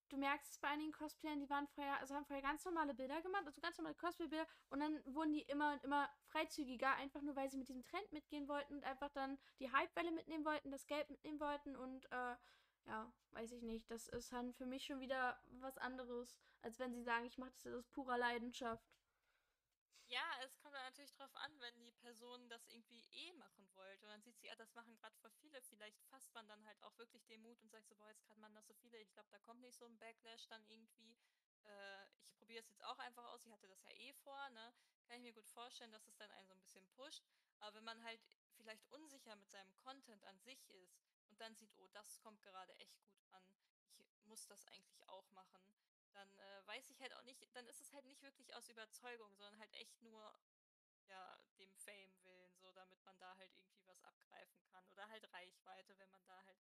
[0.08, 3.20] du merkst es bei einigen Cosplayern, die waren vorher, also haben vorher ganz normale Bilder
[3.22, 7.36] gemacht, also ganz normale Cosplay-Bilder und dann wurden die immer und immer freizügiger, einfach nur
[7.36, 10.86] weil sie mit diesem Trend mitgehen wollten und einfach dann die Hypewelle mitnehmen wollten, das
[10.86, 12.36] Geld mitnehmen wollten und äh,
[12.86, 13.90] ja, weiß ich nicht.
[13.90, 17.50] Das ist dann für mich schon wieder was anderes, als wenn sie sagen, ich mache
[17.50, 18.84] das aus purer Leidenschaft.
[20.08, 24.04] Ja, es kommt dann natürlich drauf an, wenn die Person das irgendwie eh machen wollte
[24.06, 26.80] und dann sieht sie, ja, das machen gerade voll viele, vielleicht fasst man dann halt
[26.84, 29.12] auch wirklich den Mut und sagt so, boah, jetzt gerade machen das so viele, ich
[29.12, 31.16] glaube, da kommt nicht so ein Backlash dann irgendwie.
[31.64, 34.72] Äh, ich probiere es jetzt auch einfach aus, ich hatte das ja eh vor, ne?
[35.06, 37.24] Kann ich mir gut vorstellen, dass es dann einen so ein bisschen pusht.
[37.58, 38.20] Aber wenn man halt
[38.56, 41.00] vielleicht unsicher mit seinem Content an sich ist
[41.30, 43.44] und dann sieht, oh, das kommt gerade echt gut an,
[43.96, 45.62] ich muss das eigentlich auch machen,
[46.16, 49.34] dann äh, weiß ich halt auch nicht, dann ist es halt nicht wirklich aus Überzeugung,
[49.36, 50.38] sondern halt echt nur
[51.08, 55.30] ja dem Fame willen, so damit man da halt irgendwie was abgreifen kann oder halt
[55.32, 56.58] Reichweite, wenn man da halt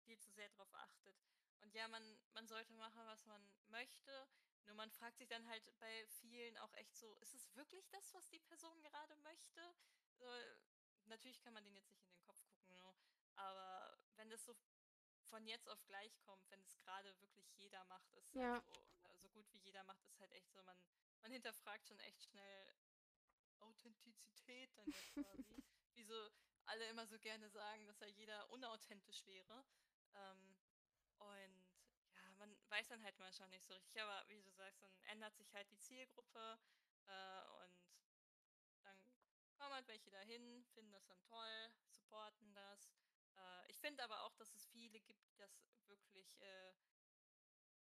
[0.00, 1.16] viel zu sehr drauf achtet.
[1.60, 4.28] Und ja, man man sollte machen, was man möchte,
[4.64, 8.12] nur man fragt sich dann halt bei vielen auch echt so, ist es wirklich das,
[8.14, 9.74] was die Person gerade möchte?
[10.18, 10.26] So,
[11.04, 12.94] natürlich kann man denen jetzt nicht in den Kopf gucken, ne?
[13.36, 14.56] aber wenn das so
[15.28, 18.60] von jetzt auf gleich kommt, wenn es gerade wirklich jeder macht, ist halt Ja.
[18.62, 18.86] so
[19.34, 20.78] gut wie jeder macht, ist halt echt so, man,
[21.22, 22.76] man hinterfragt schon echt schnell
[23.58, 25.62] Authentizität dann ja quasi.
[25.94, 26.30] Wie so
[26.66, 29.64] alle immer so gerne sagen, dass ja jeder unauthentisch wäre.
[30.14, 30.56] Ähm,
[31.18, 31.66] und
[32.14, 35.36] ja, man weiß dann halt manchmal nicht so richtig, aber wie du sagst, dann ändert
[35.36, 36.58] sich halt die Zielgruppe
[37.06, 37.84] äh, und
[38.82, 38.98] dann
[39.56, 42.90] kommen halt welche dahin, finden das dann toll, supporten das.
[43.36, 46.74] Äh, ich finde aber auch, dass es viele gibt, die das wirklich äh,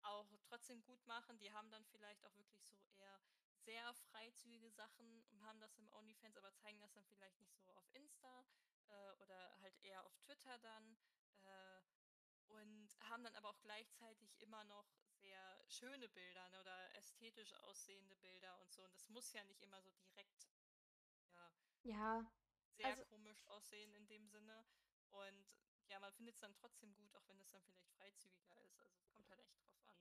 [0.09, 1.37] auch trotzdem gut machen.
[1.39, 3.21] Die haben dann vielleicht auch wirklich so eher
[3.65, 7.71] sehr freizügige Sachen und haben das im OnlyFans, aber zeigen das dann vielleicht nicht so
[7.73, 8.45] auf Insta
[8.87, 10.97] äh, oder halt eher auf Twitter dann.
[11.41, 11.81] Äh,
[12.47, 14.87] und haben dann aber auch gleichzeitig immer noch
[15.19, 18.83] sehr schöne Bilder ne, oder ästhetisch aussehende Bilder und so.
[18.83, 20.47] Und das muss ja nicht immer so direkt,
[21.33, 21.53] ja,
[21.83, 22.25] Ja,
[22.77, 24.65] sehr also komisch aussehen in dem Sinne.
[25.09, 25.45] Und
[25.89, 28.79] ja, man findet es dann trotzdem gut, auch wenn es dann vielleicht freizügiger ist.
[28.79, 29.95] Also kommt halt echt drauf an.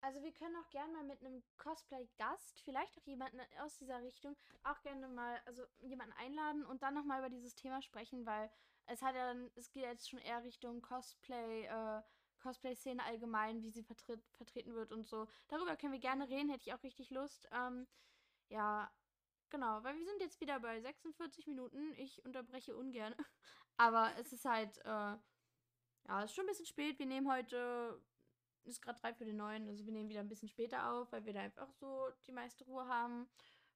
[0.00, 4.36] Also wir können auch gerne mal mit einem Cosplay-Gast, vielleicht auch jemanden aus dieser Richtung,
[4.62, 8.50] auch gerne mal, also jemanden einladen und dann nochmal über dieses Thema sprechen, weil
[8.86, 12.02] es hat ja dann, es geht jetzt schon eher Richtung Cosplay, äh,
[12.38, 15.26] Cosplay-Szene allgemein, wie sie vertritt, vertreten wird und so.
[15.48, 17.48] Darüber können wir gerne reden, hätte ich auch richtig Lust.
[17.50, 17.88] Ähm,
[18.48, 18.90] ja,
[19.50, 21.94] genau, weil wir sind jetzt wieder bei 46 Minuten.
[21.96, 23.14] Ich unterbreche ungern.
[23.76, 25.20] Aber es ist halt, äh, ja,
[26.18, 26.98] es ist schon ein bisschen spät.
[26.98, 28.00] Wir nehmen heute
[28.66, 29.68] ist gerade drei für den neun.
[29.68, 32.64] Also wir nehmen wieder ein bisschen später auf, weil wir da einfach so die meiste
[32.64, 33.28] Ruhe haben.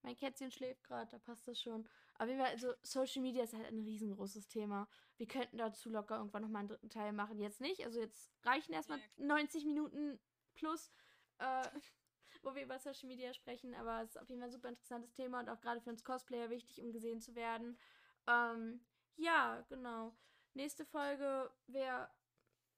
[0.03, 1.87] Mein Kätzchen schläft gerade, da passt das schon.
[2.15, 4.89] Aber also Social Media ist halt ein riesengroßes Thema.
[5.17, 7.39] Wir könnten dazu locker irgendwann nochmal einen dritten Teil machen.
[7.39, 7.85] Jetzt nicht.
[7.85, 10.19] Also jetzt reichen erstmal Ja, 90 Minuten
[10.55, 10.91] plus,
[11.39, 11.69] äh,
[12.43, 13.75] wo wir über Social Media sprechen.
[13.75, 16.03] Aber es ist auf jeden Fall ein super interessantes Thema und auch gerade für uns
[16.03, 17.79] Cosplayer wichtig, um gesehen zu werden.
[18.27, 18.81] Ähm,
[19.17, 20.17] ja, genau.
[20.55, 22.11] Nächste Folge wäre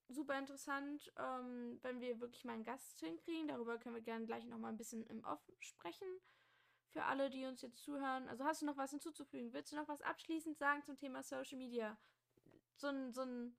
[0.08, 3.48] super interessant, ähm, wenn wir wirklich mal einen Gast hinkriegen.
[3.48, 6.06] Darüber können wir gerne gleich nochmal ein bisschen im Off sprechen.
[6.90, 8.28] Für alle, die uns jetzt zuhören.
[8.28, 9.52] Also hast du noch was hinzuzufügen?
[9.54, 11.96] Willst du noch was abschließend sagen zum Thema Social Media?
[12.76, 13.56] So, ein, so, ein,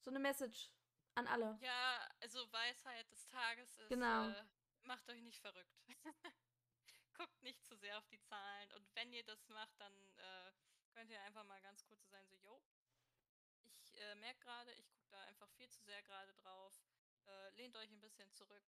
[0.00, 0.70] so eine Message
[1.14, 1.56] an alle.
[1.62, 4.28] Ja, also Weisheit des Tages ist, Genau.
[4.28, 4.44] äh,
[4.82, 5.80] macht euch nicht verrückt.
[7.16, 8.70] Guckt nicht zu sehr auf die Zahlen.
[8.72, 10.52] Und wenn ihr das macht, dann äh,
[10.96, 12.58] könnt ihr einfach mal ganz kurz sein, so, yo,
[13.66, 16.72] ich äh, merke gerade, ich gucke da einfach viel zu sehr gerade drauf.
[17.26, 18.64] Äh, lehnt euch ein bisschen zurück.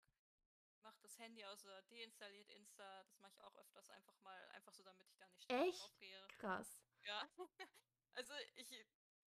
[0.83, 3.05] Macht das Handy aus oder deinstalliert Insta.
[3.05, 5.81] Das mache ich auch öfters einfach mal, einfach so, damit ich da nicht Echt?
[5.81, 6.27] draufgehe.
[6.39, 6.83] Krass.
[7.05, 7.23] Ja.
[8.13, 8.75] Also ich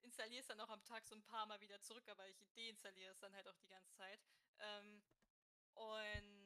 [0.02, 3.12] installiere es dann auch am Tag so ein paar Mal wieder zurück, aber ich deinstalliere
[3.12, 4.20] es dann halt auch die ganze Zeit.
[4.58, 5.04] Ähm,
[5.76, 6.39] und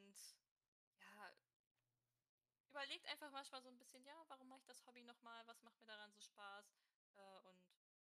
[2.74, 5.45] überlegt einfach manchmal so ein bisschen, ja, warum mache ich das Hobby nochmal?
[5.45, 6.65] Was macht mir daran so Spaß?
[7.15, 7.61] Äh, und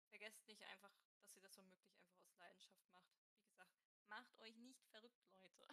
[0.10, 0.92] vergesst nicht einfach,
[1.22, 3.08] dass ihr das womöglich einfach aus Leidenschaft macht.
[3.38, 3.72] Wie gesagt,
[4.10, 5.66] macht euch nicht verrückt, Leute.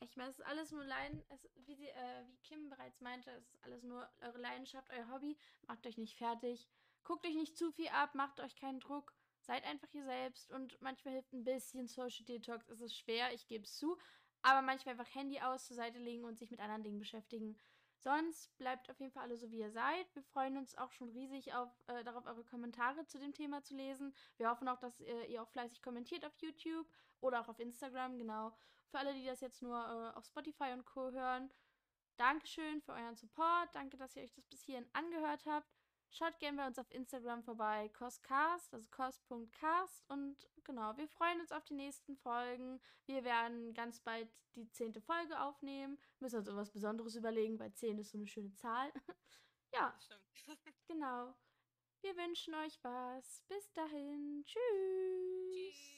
[0.00, 3.30] Ich meine, es ist alles nur Leiden, es, wie, sie, äh, wie Kim bereits meinte,
[3.30, 5.38] es ist alles nur eure Leidenschaft, euer Hobby.
[5.62, 6.68] Macht euch nicht fertig.
[7.04, 9.14] Guckt euch nicht zu viel ab, macht euch keinen Druck.
[9.40, 12.68] Seid einfach ihr selbst und manchmal hilft ein bisschen Social Detox.
[12.68, 13.98] Es ist schwer, ich gebe es zu.
[14.42, 17.56] Aber manchmal einfach Handy aus, zur Seite legen und sich mit anderen Dingen beschäftigen.
[18.02, 20.12] Sonst bleibt auf jeden Fall alle so, wie ihr seid.
[20.14, 23.76] Wir freuen uns auch schon riesig auf, äh, darauf, eure Kommentare zu dem Thema zu
[23.76, 24.12] lesen.
[24.38, 26.86] Wir hoffen auch, dass äh, ihr auch fleißig kommentiert auf YouTube
[27.20, 28.52] oder auch auf Instagram, genau.
[28.90, 31.12] Für alle, die das jetzt nur äh, auf Spotify und Co.
[31.12, 31.50] hören,
[32.16, 33.74] Dankeschön für euren Support.
[33.74, 35.81] Danke, dass ihr euch das bis hierhin angehört habt.
[36.14, 40.04] Schaut gerne bei uns auf Instagram vorbei, coscast, also cos.cast.
[40.10, 42.82] Und genau, wir freuen uns auf die nächsten Folgen.
[43.06, 45.98] Wir werden ganz bald die zehnte Folge aufnehmen.
[46.20, 48.92] Müssen uns irgendwas Besonderes überlegen, weil zehn ist so eine schöne Zahl.
[49.72, 50.22] ja, stimmt.
[50.86, 51.34] genau.
[52.02, 53.42] Wir wünschen euch was.
[53.48, 54.44] Bis dahin.
[54.44, 54.60] Tschüss.
[55.50, 55.91] Tschüss.